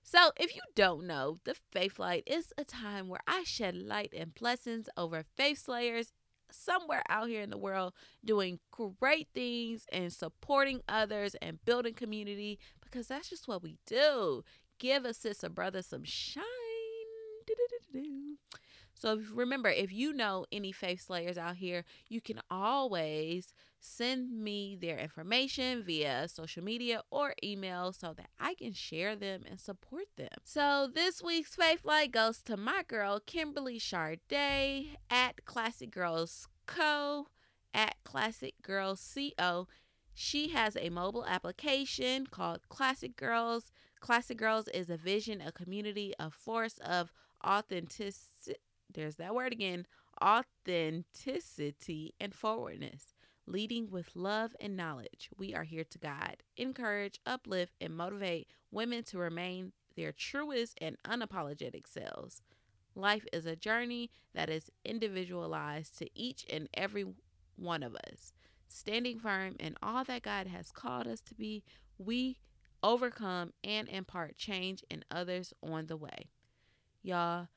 So, 0.03 0.31
if 0.37 0.55
you 0.55 0.61
don't 0.75 1.05
know, 1.05 1.39
the 1.45 1.55
Faith 1.71 1.99
Light 1.99 2.23
is 2.25 2.53
a 2.57 2.63
time 2.63 3.07
where 3.07 3.21
I 3.27 3.43
shed 3.45 3.75
light 3.75 4.13
and 4.15 4.33
blessings 4.33 4.89
over 4.97 5.23
faith 5.37 5.59
slayers 5.59 6.11
somewhere 6.51 7.03
out 7.09 7.27
here 7.29 7.41
in 7.41 7.49
the 7.49 7.57
world 7.57 7.93
doing 8.23 8.59
great 8.99 9.27
things 9.33 9.85
and 9.91 10.11
supporting 10.11 10.81
others 10.87 11.35
and 11.41 11.63
building 11.65 11.93
community 11.93 12.59
because 12.81 13.07
that's 13.07 13.29
just 13.29 13.47
what 13.47 13.63
we 13.63 13.77
do. 13.85 14.43
Give 14.79 15.05
a 15.05 15.13
sister 15.13 15.49
brother 15.49 15.81
some 15.81 16.03
shine. 16.03 16.43
So 18.93 19.21
remember, 19.33 19.69
if 19.69 19.91
you 19.91 20.13
know 20.13 20.45
any 20.51 20.71
faith 20.71 21.01
slayers 21.01 21.37
out 21.37 21.55
here, 21.55 21.83
you 22.07 22.21
can 22.21 22.41
always 22.49 23.53
send 23.79 24.31
me 24.31 24.77
their 24.79 24.97
information 24.97 25.83
via 25.83 26.27
social 26.27 26.63
media 26.63 27.01
or 27.09 27.33
email 27.43 27.91
so 27.93 28.13
that 28.15 28.29
I 28.39 28.53
can 28.53 28.73
share 28.73 29.15
them 29.15 29.41
and 29.49 29.59
support 29.59 30.05
them. 30.17 30.29
So 30.43 30.87
this 30.93 31.21
week's 31.23 31.55
Faith 31.55 31.83
Light 31.83 32.11
goes 32.11 32.41
to 32.43 32.55
my 32.55 32.83
girl, 32.87 33.19
Kimberly 33.19 33.79
Charday 33.79 34.97
at 35.09 35.45
Classic 35.45 35.89
Girls 35.89 36.47
Co. 36.67 37.27
at 37.73 37.95
Classic 38.03 38.53
Girls 38.61 39.17
Co. 39.37 39.67
She 40.13 40.49
has 40.49 40.77
a 40.77 40.89
mobile 40.89 41.25
application 41.25 42.27
called 42.27 42.69
Classic 42.69 43.15
Girls. 43.15 43.71
Classic 43.99 44.37
Girls 44.37 44.67
is 44.67 44.89
a 44.89 44.97
vision, 44.97 45.41
a 45.41 45.51
community, 45.51 46.13
a 46.19 46.29
force 46.29 46.77
of 46.85 47.11
authenticity. 47.45 48.55
There's 48.93 49.15
that 49.15 49.35
word 49.35 49.53
again 49.53 49.85
authenticity 50.21 52.13
and 52.19 52.33
forwardness, 52.33 53.13
leading 53.47 53.89
with 53.89 54.15
love 54.15 54.55
and 54.59 54.77
knowledge. 54.77 55.29
We 55.37 55.55
are 55.55 55.63
here 55.63 55.83
to 55.83 55.97
guide, 55.97 56.43
encourage, 56.57 57.19
uplift, 57.25 57.73
and 57.81 57.95
motivate 57.95 58.47
women 58.71 59.03
to 59.05 59.17
remain 59.17 59.71
their 59.95 60.11
truest 60.11 60.77
and 60.79 60.97
unapologetic 61.03 61.87
selves. 61.87 62.41
Life 62.93 63.25
is 63.31 63.45
a 63.45 63.55
journey 63.55 64.11
that 64.33 64.49
is 64.49 64.69
individualized 64.83 65.97
to 65.99 66.09
each 66.13 66.45
and 66.49 66.67
every 66.73 67.05
one 67.55 67.83
of 67.83 67.95
us. 67.95 68.33
Standing 68.67 69.19
firm 69.19 69.55
in 69.59 69.75
all 69.81 70.03
that 70.05 70.23
God 70.23 70.47
has 70.47 70.71
called 70.71 71.07
us 71.07 71.21
to 71.21 71.33
be, 71.35 71.63
we 71.97 72.39
overcome 72.83 73.53
and 73.63 73.87
impart 73.89 74.37
change 74.37 74.83
in 74.89 75.03
others 75.11 75.53
on 75.61 75.87
the 75.87 75.97
way. 75.97 76.29
Y'all, 77.03 77.47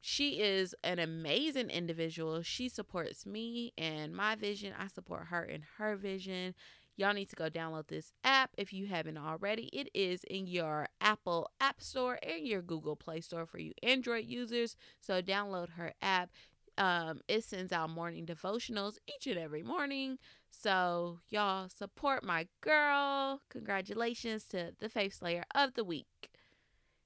she 0.00 0.40
is 0.40 0.74
an 0.82 0.98
amazing 0.98 1.70
individual. 1.70 2.42
She 2.42 2.68
supports 2.68 3.26
me 3.26 3.72
and 3.76 4.14
my 4.14 4.34
vision. 4.34 4.72
I 4.78 4.86
support 4.86 5.26
her 5.26 5.42
and 5.42 5.62
her 5.78 5.96
vision. 5.96 6.54
Y'all 6.96 7.14
need 7.14 7.30
to 7.30 7.36
go 7.36 7.48
download 7.48 7.88
this 7.88 8.12
app 8.24 8.50
if 8.58 8.72
you 8.72 8.86
haven't 8.86 9.16
already. 9.16 9.70
It 9.72 9.88
is 9.94 10.22
in 10.24 10.46
your 10.46 10.88
Apple 11.00 11.50
App 11.60 11.80
Store 11.80 12.18
and 12.22 12.46
your 12.46 12.60
Google 12.62 12.96
Play 12.96 13.20
Store 13.20 13.46
for 13.46 13.58
you 13.58 13.72
Android 13.82 14.26
users. 14.26 14.76
So 15.00 15.22
download 15.22 15.70
her 15.70 15.94
app. 16.02 16.30
Um, 16.76 17.20
it 17.28 17.44
sends 17.44 17.72
out 17.72 17.90
morning 17.90 18.26
devotionals 18.26 18.96
each 19.06 19.26
and 19.26 19.38
every 19.38 19.62
morning. 19.62 20.18
So 20.50 21.20
y'all 21.30 21.68
support 21.68 22.24
my 22.24 22.48
girl. 22.60 23.40
Congratulations 23.48 24.44
to 24.48 24.72
the 24.78 24.88
Faith 24.88 25.14
Slayer 25.14 25.44
of 25.54 25.74
the 25.74 25.84
week. 25.84 26.19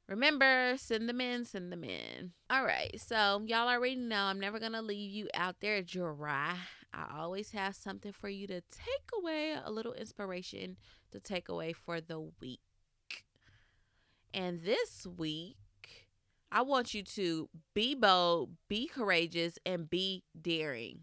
Remember, 0.09 0.75
send 0.77 1.09
them 1.09 1.21
in, 1.21 1.45
send 1.45 1.73
them 1.73 1.83
in. 1.83 2.33
All 2.51 2.64
right, 2.64 3.01
so 3.01 3.43
y'all 3.47 3.69
already 3.69 3.97
know 3.97 4.25
I'm 4.25 4.38
never 4.38 4.59
gonna 4.59 4.83
leave 4.83 5.11
you 5.11 5.29
out 5.35 5.57
there 5.61 5.81
dry. 5.83 6.57
I 6.93 7.19
always 7.19 7.53
have 7.53 7.75
something 7.75 8.12
for 8.12 8.29
you 8.29 8.47
to 8.49 8.61
take 8.61 9.09
away, 9.19 9.57
a 9.62 9.71
little 9.71 9.95
inspiration 9.95 10.77
to 11.11 11.21
take 11.21 11.49
away 11.49 11.73
for 11.73 12.01
the 12.01 12.21
week. 12.40 12.61
And 14.33 14.62
this 14.62 15.07
week, 15.07 15.57
I 16.53 16.62
want 16.62 16.93
you 16.93 17.03
to 17.03 17.49
be 17.73 17.95
bold, 17.95 18.51
be 18.69 18.87
courageous, 18.87 19.59
and 19.64 19.88
be 19.88 20.23
daring. 20.40 21.01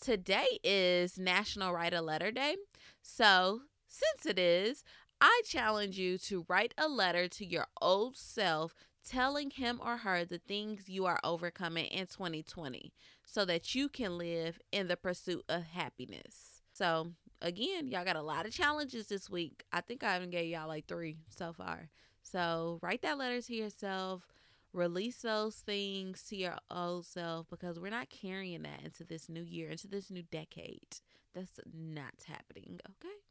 Today 0.00 0.58
is 0.64 1.18
National 1.18 1.72
Write 1.72 1.94
a 1.94 2.00
Letter 2.00 2.32
Day. 2.32 2.56
So, 3.02 3.60
since 3.86 4.26
it 4.26 4.38
is, 4.38 4.82
I 5.24 5.42
challenge 5.46 5.96
you 6.00 6.18
to 6.18 6.44
write 6.48 6.74
a 6.76 6.88
letter 6.88 7.28
to 7.28 7.46
your 7.46 7.68
old 7.80 8.16
self 8.16 8.74
telling 9.08 9.50
him 9.50 9.80
or 9.80 9.98
her 9.98 10.24
the 10.24 10.38
things 10.38 10.88
you 10.88 11.06
are 11.06 11.20
overcoming 11.22 11.84
in 11.86 12.06
2020 12.06 12.92
so 13.24 13.44
that 13.44 13.72
you 13.72 13.88
can 13.88 14.18
live 14.18 14.58
in 14.72 14.88
the 14.88 14.96
pursuit 14.96 15.44
of 15.48 15.62
happiness. 15.62 16.60
So, 16.72 17.12
again, 17.40 17.86
y'all 17.86 18.04
got 18.04 18.16
a 18.16 18.22
lot 18.22 18.46
of 18.46 18.52
challenges 18.52 19.06
this 19.06 19.30
week. 19.30 19.62
I 19.72 19.80
think 19.80 20.02
I 20.02 20.16
even 20.16 20.30
gave 20.30 20.50
y'all 20.50 20.66
like 20.66 20.88
three 20.88 21.18
so 21.28 21.52
far. 21.52 21.90
So, 22.22 22.80
write 22.82 23.02
that 23.02 23.16
letter 23.16 23.40
to 23.42 23.54
yourself. 23.54 24.26
Release 24.72 25.18
those 25.18 25.54
things 25.54 26.24
to 26.30 26.36
your 26.36 26.56
old 26.68 27.06
self 27.06 27.46
because 27.48 27.78
we're 27.78 27.90
not 27.90 28.10
carrying 28.10 28.62
that 28.62 28.82
into 28.84 29.04
this 29.04 29.28
new 29.28 29.44
year, 29.44 29.70
into 29.70 29.86
this 29.86 30.10
new 30.10 30.24
decade. 30.32 30.96
That's 31.32 31.60
not 31.72 32.24
happening, 32.26 32.80
okay? 32.90 33.21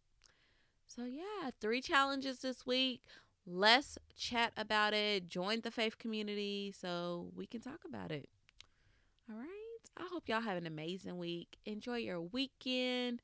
So, 0.93 1.05
yeah, 1.05 1.51
three 1.61 1.79
challenges 1.79 2.39
this 2.39 2.65
week. 2.65 3.03
Let's 3.45 3.97
chat 4.17 4.51
about 4.57 4.93
it. 4.93 5.29
Join 5.29 5.61
the 5.61 5.71
faith 5.71 5.97
community 5.97 6.73
so 6.77 7.31
we 7.33 7.45
can 7.45 7.61
talk 7.61 7.79
about 7.87 8.11
it. 8.11 8.27
All 9.29 9.37
right. 9.37 9.47
I 9.95 10.07
hope 10.11 10.27
y'all 10.27 10.41
have 10.41 10.57
an 10.57 10.67
amazing 10.67 11.17
week. 11.17 11.57
Enjoy 11.65 11.95
your 11.95 12.19
weekend. 12.21 13.21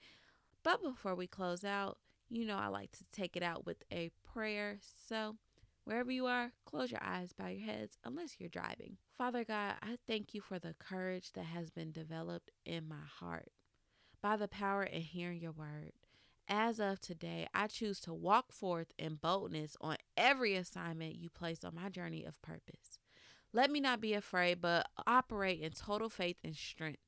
But 0.63 0.81
before 0.81 1.13
we 1.13 1.27
close 1.27 1.65
out, 1.65 1.97
you 2.29 2.45
know 2.45 2.55
I 2.55 2.67
like 2.67 2.93
to 2.93 3.05
take 3.11 3.35
it 3.35 3.43
out 3.43 3.65
with 3.65 3.83
a 3.91 4.11
prayer. 4.33 4.79
So, 5.09 5.35
wherever 5.83 6.11
you 6.11 6.25
are, 6.25 6.53
close 6.65 6.89
your 6.89 7.03
eyes, 7.03 7.33
bow 7.33 7.47
your 7.47 7.65
heads, 7.65 7.97
unless 8.05 8.37
you're 8.39 8.49
driving. 8.49 8.95
Father 9.17 9.43
God, 9.43 9.73
I 9.81 9.97
thank 10.07 10.33
you 10.33 10.39
for 10.39 10.57
the 10.57 10.75
courage 10.79 11.33
that 11.33 11.45
has 11.45 11.69
been 11.69 11.91
developed 11.91 12.51
in 12.65 12.87
my 12.87 12.95
heart 13.19 13.51
by 14.21 14.37
the 14.37 14.47
power 14.47 14.83
in 14.83 15.01
hearing 15.01 15.41
your 15.41 15.51
word. 15.51 15.91
As 16.49 16.79
of 16.79 17.01
today, 17.01 17.47
I 17.53 17.67
choose 17.67 17.99
to 18.01 18.13
walk 18.13 18.53
forth 18.53 18.93
in 18.97 19.15
boldness 19.15 19.75
on 19.81 19.97
every 20.15 20.55
assignment 20.55 21.15
you 21.15 21.29
place 21.29 21.65
on 21.65 21.75
my 21.75 21.89
journey 21.89 22.23
of 22.23 22.41
purpose. 22.41 22.99
Let 23.51 23.69
me 23.69 23.81
not 23.81 23.99
be 23.99 24.13
afraid, 24.13 24.61
but 24.61 24.87
operate 25.05 25.59
in 25.59 25.71
total 25.71 26.09
faith 26.09 26.37
and 26.43 26.55
strength. 26.55 27.01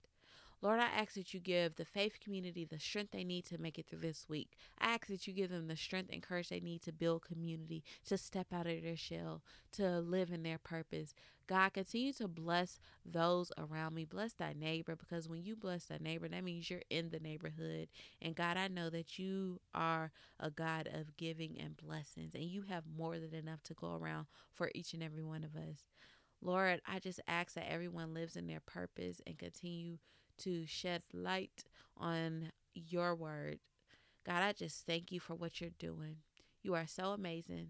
Lord, 0.61 0.81
I 0.81 0.87
ask 0.87 1.13
that 1.13 1.33
you 1.33 1.39
give 1.39 1.75
the 1.75 1.85
faith 1.85 2.19
community 2.21 2.65
the 2.65 2.79
strength 2.79 3.11
they 3.11 3.23
need 3.23 3.45
to 3.45 3.57
make 3.57 3.79
it 3.79 3.87
through 3.87 3.99
this 3.99 4.25
week. 4.27 4.57
I 4.77 4.91
ask 4.91 5.07
that 5.07 5.25
you 5.25 5.33
give 5.33 5.49
them 5.49 5.67
the 5.67 5.77
strength 5.77 6.09
and 6.11 6.21
courage 6.21 6.49
they 6.49 6.59
need 6.59 6.81
to 6.81 6.91
build 6.91 7.23
community, 7.23 7.83
to 8.07 8.17
step 8.17 8.47
out 8.53 8.67
of 8.67 8.83
their 8.83 8.97
shell, 8.97 9.41
to 9.73 9.99
live 9.99 10.31
in 10.31 10.43
their 10.43 10.57
purpose. 10.57 11.13
God, 11.47 11.73
continue 11.73 12.11
to 12.13 12.27
bless 12.27 12.77
those 13.05 13.53
around 13.57 13.95
me. 13.95 14.03
Bless 14.03 14.33
thy 14.33 14.53
neighbor 14.53 14.97
because 14.97 15.29
when 15.29 15.43
you 15.43 15.55
bless 15.55 15.85
thy 15.85 15.97
neighbor, 15.99 16.27
that 16.27 16.43
means 16.43 16.69
you're 16.69 16.81
in 16.89 17.09
the 17.09 17.19
neighborhood. 17.19 17.87
And 18.21 18.35
God, 18.35 18.57
I 18.57 18.67
know 18.67 18.89
that 18.89 19.17
you 19.17 19.61
are 19.73 20.11
a 20.41 20.51
God 20.51 20.89
of 20.93 21.15
giving 21.15 21.57
and 21.57 21.77
blessings, 21.77 22.35
and 22.35 22.43
you 22.43 22.63
have 22.63 22.83
more 22.97 23.17
than 23.17 23.33
enough 23.33 23.63
to 23.63 23.73
go 23.73 23.95
around 23.95 24.27
for 24.53 24.69
each 24.75 24.93
and 24.93 25.01
every 25.01 25.23
one 25.23 25.45
of 25.45 25.55
us. 25.55 25.85
Lord, 26.41 26.81
I 26.85 26.99
just 26.99 27.19
ask 27.27 27.53
that 27.55 27.71
everyone 27.71 28.13
lives 28.13 28.35
in 28.35 28.47
their 28.47 28.61
purpose 28.61 29.21
and 29.25 29.37
continue 29.37 29.97
to 30.39 30.65
shed 30.65 31.03
light 31.13 31.63
on 31.97 32.51
your 32.73 33.15
word. 33.15 33.59
God, 34.25 34.43
I 34.43 34.53
just 34.53 34.85
thank 34.85 35.11
you 35.11 35.19
for 35.19 35.35
what 35.35 35.59
you're 35.59 35.71
doing. 35.79 36.17
You 36.61 36.75
are 36.75 36.87
so 36.87 37.11
amazing. 37.11 37.69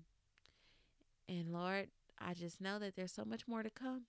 And 1.28 1.54
Lord, 1.54 1.88
I 2.20 2.34
just 2.34 2.60
know 2.60 2.80
that 2.80 2.96
there's 2.96 3.14
so 3.14 3.24
much 3.24 3.48
more 3.48 3.64
to 3.64 3.70
come. 3.70 4.04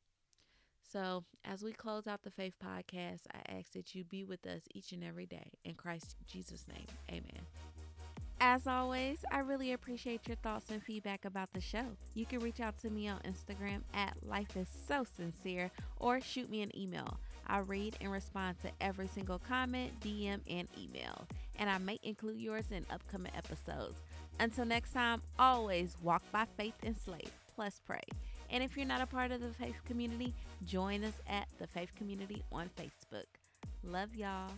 So, 0.93 1.25
as 1.45 1.63
we 1.63 1.73
close 1.73 2.09
out 2.09 2.23
the 2.23 2.31
Faith 2.31 2.55
Podcast, 2.65 3.21
I 3.33 3.59
ask 3.59 3.73
that 3.75 3.95
you 3.95 4.03
be 4.03 4.25
with 4.25 4.45
us 4.47 4.63
each 4.75 4.91
and 4.91 5.05
every 5.05 5.27
day. 5.27 5.53
In 5.65 5.75
Christ 5.75 6.17
Jesus' 6.27 6.67
name, 6.67 6.87
amen. 7.09 7.47
As 8.41 8.67
always, 8.67 9.19
I 9.31 9.41
really 9.41 9.73
appreciate 9.73 10.27
your 10.27 10.39
thoughts 10.39 10.71
and 10.71 10.83
feedback 10.83 11.27
about 11.27 11.53
the 11.53 11.61
show. 11.61 11.85
You 12.15 12.25
can 12.25 12.41
reach 12.41 12.59
out 12.59 12.81
to 12.81 12.91
me 12.91 13.07
on 13.07 13.21
Instagram 13.21 13.83
at 13.93 14.17
Life 14.27 14.57
is 14.57 14.67
So 14.89 15.05
Sincere 15.17 15.71
or 15.99 16.21
shoot 16.23 16.51
me 16.51 16.63
an 16.63 16.77
email. 16.77 17.21
I 17.51 17.59
read 17.59 17.97
and 18.01 18.13
respond 18.13 18.57
to 18.63 18.71
every 18.81 19.09
single 19.09 19.41
comment, 19.41 19.91
DM, 20.01 20.41
and 20.49 20.69
email, 20.79 21.27
and 21.59 21.69
I 21.69 21.79
may 21.79 21.99
include 22.05 22.39
yours 22.39 22.67
in 22.71 22.87
upcoming 22.91 23.33
episodes. 23.37 23.97
Until 24.39 24.65
next 24.65 24.93
time, 24.93 25.21
always 25.37 25.97
walk 26.01 26.23
by 26.31 26.47
faith 26.57 26.75
and 26.85 26.97
slay, 26.97 27.25
plus 27.57 27.81
pray. 27.85 28.05
And 28.51 28.63
if 28.63 28.77
you're 28.77 28.87
not 28.87 29.01
a 29.01 29.07
part 29.07 29.33
of 29.33 29.41
the 29.41 29.49
faith 29.49 29.77
community, 29.85 30.33
join 30.65 31.03
us 31.03 31.15
at 31.29 31.49
the 31.59 31.67
faith 31.67 31.91
community 31.97 32.45
on 32.53 32.71
Facebook. 32.79 33.27
Love 33.83 34.15
y'all. 34.15 34.53